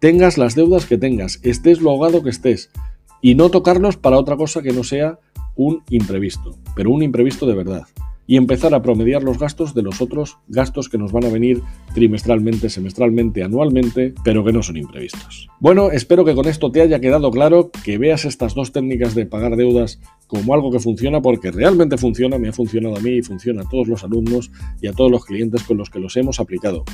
Tengas 0.00 0.38
las 0.38 0.54
deudas 0.54 0.86
que 0.86 0.96
tengas, 0.96 1.38
estés 1.42 1.82
lo 1.82 1.90
ahogado 1.90 2.22
que 2.22 2.30
estés. 2.30 2.70
Y 3.20 3.34
no 3.34 3.50
tocarlos 3.50 3.98
para 3.98 4.16
otra 4.16 4.38
cosa 4.38 4.62
que 4.62 4.72
no 4.72 4.84
sea 4.84 5.18
un 5.54 5.82
imprevisto, 5.90 6.56
pero 6.74 6.90
un 6.90 7.02
imprevisto 7.02 7.46
de 7.46 7.54
verdad 7.54 7.86
y 8.26 8.36
empezar 8.36 8.74
a 8.74 8.82
promediar 8.82 9.22
los 9.22 9.38
gastos 9.38 9.74
de 9.74 9.82
los 9.82 10.00
otros 10.00 10.38
gastos 10.48 10.88
que 10.88 10.98
nos 10.98 11.12
van 11.12 11.24
a 11.24 11.28
venir 11.28 11.62
trimestralmente, 11.94 12.70
semestralmente, 12.70 13.42
anualmente, 13.42 14.14
pero 14.24 14.44
que 14.44 14.52
no 14.52 14.62
son 14.62 14.76
imprevistos. 14.76 15.48
Bueno, 15.60 15.90
espero 15.90 16.24
que 16.24 16.34
con 16.34 16.46
esto 16.46 16.70
te 16.70 16.80
haya 16.80 17.00
quedado 17.00 17.30
claro, 17.30 17.70
que 17.84 17.98
veas 17.98 18.24
estas 18.24 18.54
dos 18.54 18.72
técnicas 18.72 19.14
de 19.14 19.26
pagar 19.26 19.56
deudas 19.56 20.00
como 20.26 20.54
algo 20.54 20.70
que 20.70 20.80
funciona 20.80 21.20
porque 21.20 21.50
realmente 21.50 21.98
funciona, 21.98 22.38
me 22.38 22.48
ha 22.48 22.52
funcionado 22.52 22.96
a 22.96 23.00
mí 23.00 23.18
y 23.18 23.22
funciona 23.22 23.62
a 23.62 23.68
todos 23.68 23.88
los 23.88 24.04
alumnos 24.04 24.50
y 24.80 24.86
a 24.86 24.92
todos 24.92 25.10
los 25.10 25.24
clientes 25.24 25.62
con 25.64 25.76
los 25.76 25.90
que 25.90 25.98
los 25.98 26.16
hemos 26.16 26.40
aplicado. 26.40 26.84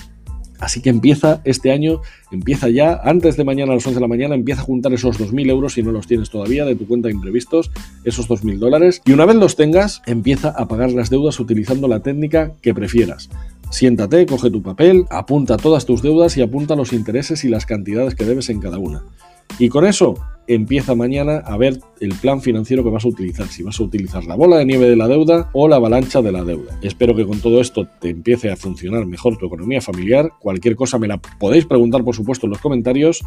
Así 0.58 0.80
que 0.80 0.90
empieza 0.90 1.40
este 1.44 1.70
año, 1.70 2.00
empieza 2.30 2.68
ya, 2.68 3.00
antes 3.04 3.36
de 3.36 3.44
mañana 3.44 3.72
a 3.72 3.76
las 3.76 3.86
11 3.86 3.96
de 3.96 4.00
la 4.00 4.08
mañana, 4.08 4.34
empieza 4.34 4.62
a 4.62 4.64
juntar 4.64 4.92
esos 4.92 5.18
2.000 5.18 5.50
euros 5.50 5.74
si 5.74 5.82
no 5.82 5.92
los 5.92 6.06
tienes 6.06 6.30
todavía 6.30 6.64
de 6.64 6.74
tu 6.74 6.86
cuenta 6.86 7.08
de 7.08 7.14
imprevistos, 7.14 7.70
esos 8.04 8.28
2.000 8.28 8.58
dólares. 8.58 9.02
Y 9.04 9.12
una 9.12 9.24
vez 9.26 9.36
los 9.36 9.56
tengas, 9.56 10.02
empieza 10.06 10.48
a 10.50 10.66
pagar 10.66 10.90
las 10.92 11.10
deudas 11.10 11.38
utilizando 11.38 11.86
la 11.86 12.00
técnica 12.00 12.52
que 12.60 12.74
prefieras. 12.74 13.30
Siéntate, 13.70 14.26
coge 14.26 14.50
tu 14.50 14.62
papel, 14.62 15.04
apunta 15.10 15.56
todas 15.58 15.84
tus 15.84 16.02
deudas 16.02 16.36
y 16.36 16.42
apunta 16.42 16.74
los 16.74 16.92
intereses 16.92 17.44
y 17.44 17.48
las 17.48 17.66
cantidades 17.66 18.14
que 18.14 18.24
debes 18.24 18.48
en 18.48 18.60
cada 18.60 18.78
una. 18.78 19.02
Y 19.58 19.68
con 19.68 19.86
eso 19.86 20.14
empieza 20.48 20.94
mañana 20.94 21.42
a 21.44 21.56
ver 21.56 21.78
el 22.00 22.14
plan 22.14 22.40
financiero 22.40 22.82
que 22.82 22.90
vas 22.90 23.04
a 23.04 23.08
utilizar, 23.08 23.46
si 23.48 23.62
vas 23.62 23.78
a 23.78 23.82
utilizar 23.82 24.24
la 24.24 24.34
bola 24.34 24.56
de 24.56 24.64
nieve 24.64 24.88
de 24.88 24.96
la 24.96 25.06
deuda 25.06 25.50
o 25.52 25.68
la 25.68 25.76
avalancha 25.76 26.22
de 26.22 26.32
la 26.32 26.42
deuda. 26.42 26.78
Espero 26.82 27.14
que 27.14 27.26
con 27.26 27.40
todo 27.40 27.60
esto 27.60 27.86
te 28.00 28.08
empiece 28.08 28.50
a 28.50 28.56
funcionar 28.56 29.04
mejor 29.06 29.36
tu 29.36 29.46
economía 29.46 29.80
familiar. 29.80 30.30
Cualquier 30.40 30.74
cosa 30.74 30.98
me 30.98 31.06
la 31.06 31.18
podéis 31.18 31.66
preguntar, 31.66 32.02
por 32.02 32.14
supuesto, 32.14 32.46
en 32.46 32.50
los 32.50 32.60
comentarios. 32.60 33.22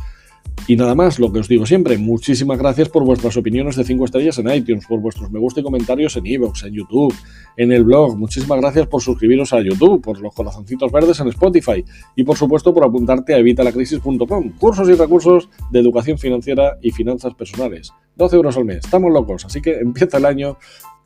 Y 0.67 0.75
nada 0.75 0.93
más, 0.93 1.19
lo 1.19 1.33
que 1.33 1.39
os 1.39 1.47
digo 1.47 1.65
siempre, 1.65 1.97
muchísimas 1.97 2.57
gracias 2.57 2.87
por 2.87 3.03
vuestras 3.03 3.35
opiniones 3.35 3.75
de 3.75 3.83
5 3.83 4.05
estrellas 4.05 4.37
en 4.37 4.49
iTunes, 4.51 4.85
por 4.85 4.99
vuestros 4.99 5.31
me 5.31 5.39
gusta 5.39 5.59
y 5.59 5.63
comentarios 5.63 6.15
en 6.17 6.25
iVoox, 6.25 6.63
en 6.63 6.73
YouTube, 6.73 7.13
en 7.57 7.71
el 7.71 7.83
blog. 7.83 8.15
Muchísimas 8.15 8.61
gracias 8.61 8.87
por 8.87 9.01
suscribiros 9.01 9.53
a 9.53 9.61
YouTube, 9.61 10.01
por 10.01 10.21
los 10.21 10.33
corazoncitos 10.33 10.91
verdes 10.91 11.19
en 11.19 11.29
Spotify 11.29 11.83
y 12.15 12.23
por 12.23 12.37
supuesto 12.37 12.73
por 12.73 12.85
apuntarte 12.85 13.33
a 13.33 13.37
evitalacrisis.com, 13.39 14.51
cursos 14.59 14.87
y 14.87 14.93
recursos 14.93 15.49
de 15.71 15.79
educación 15.79 16.17
financiera 16.19 16.77
y 16.81 16.91
finanzas 16.91 17.33
personales. 17.33 17.91
12 18.15 18.35
euros 18.35 18.55
al 18.55 18.65
mes, 18.65 18.77
estamos 18.77 19.11
locos, 19.11 19.45
así 19.45 19.61
que 19.61 19.73
empieza 19.79 20.19
el 20.19 20.25
año 20.25 20.57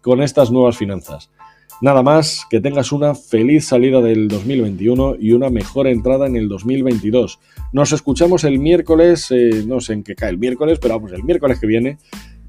con 0.02 0.22
estas 0.22 0.52
nuevas 0.52 0.78
finanzas. 0.78 1.32
Nada 1.82 2.04
más, 2.04 2.46
que 2.50 2.62
tengas 2.62 2.92
una 2.92 3.16
feliz 3.16 3.66
salida 3.66 4.02
del 4.02 4.30
2021 4.30 5.18
y 5.20 5.34
una 5.34 5.50
mejor 5.50 5.88
entrada 5.88 6.26
en 6.26 6.38
el 6.38 6.48
2022. 6.48 7.40
Nos 7.74 7.92
escuchamos 7.92 8.46
el 8.46 8.60
miércoles, 8.60 9.30
eh, 9.32 9.64
no 9.68 9.82
sé 9.82 9.94
en 9.94 10.04
qué 10.04 10.16
cae 10.16 10.30
el 10.30 10.38
miércoles, 10.38 10.80
pero 10.82 10.96
vamos, 10.96 11.12
el 11.12 11.24
miércoles 11.24 11.60
que 11.60 11.68
viene, 11.68 11.98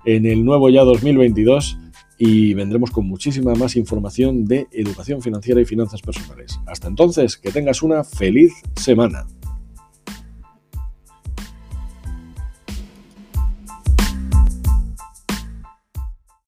en 0.05 0.27
el 0.27 0.45
nuevo 0.45 0.71
ya 0.71 0.85
2022 0.85 1.77
y 2.19 2.55
vendremos 2.55 2.91
con 2.91 3.07
muchísima 3.07 3.55
más 3.55 3.77
información 3.77 4.47
de 4.47 4.69
educación 4.73 5.21
financiera 5.21 5.61
y 5.61 5.65
finanzas 5.65 6.01
personales. 6.01 6.59
Hasta 6.67 6.89
entonces, 6.89 7.37
que 7.37 7.51
tengas 7.51 7.83
una 7.83 8.05
feliz 8.05 8.53
semana. 8.77 9.27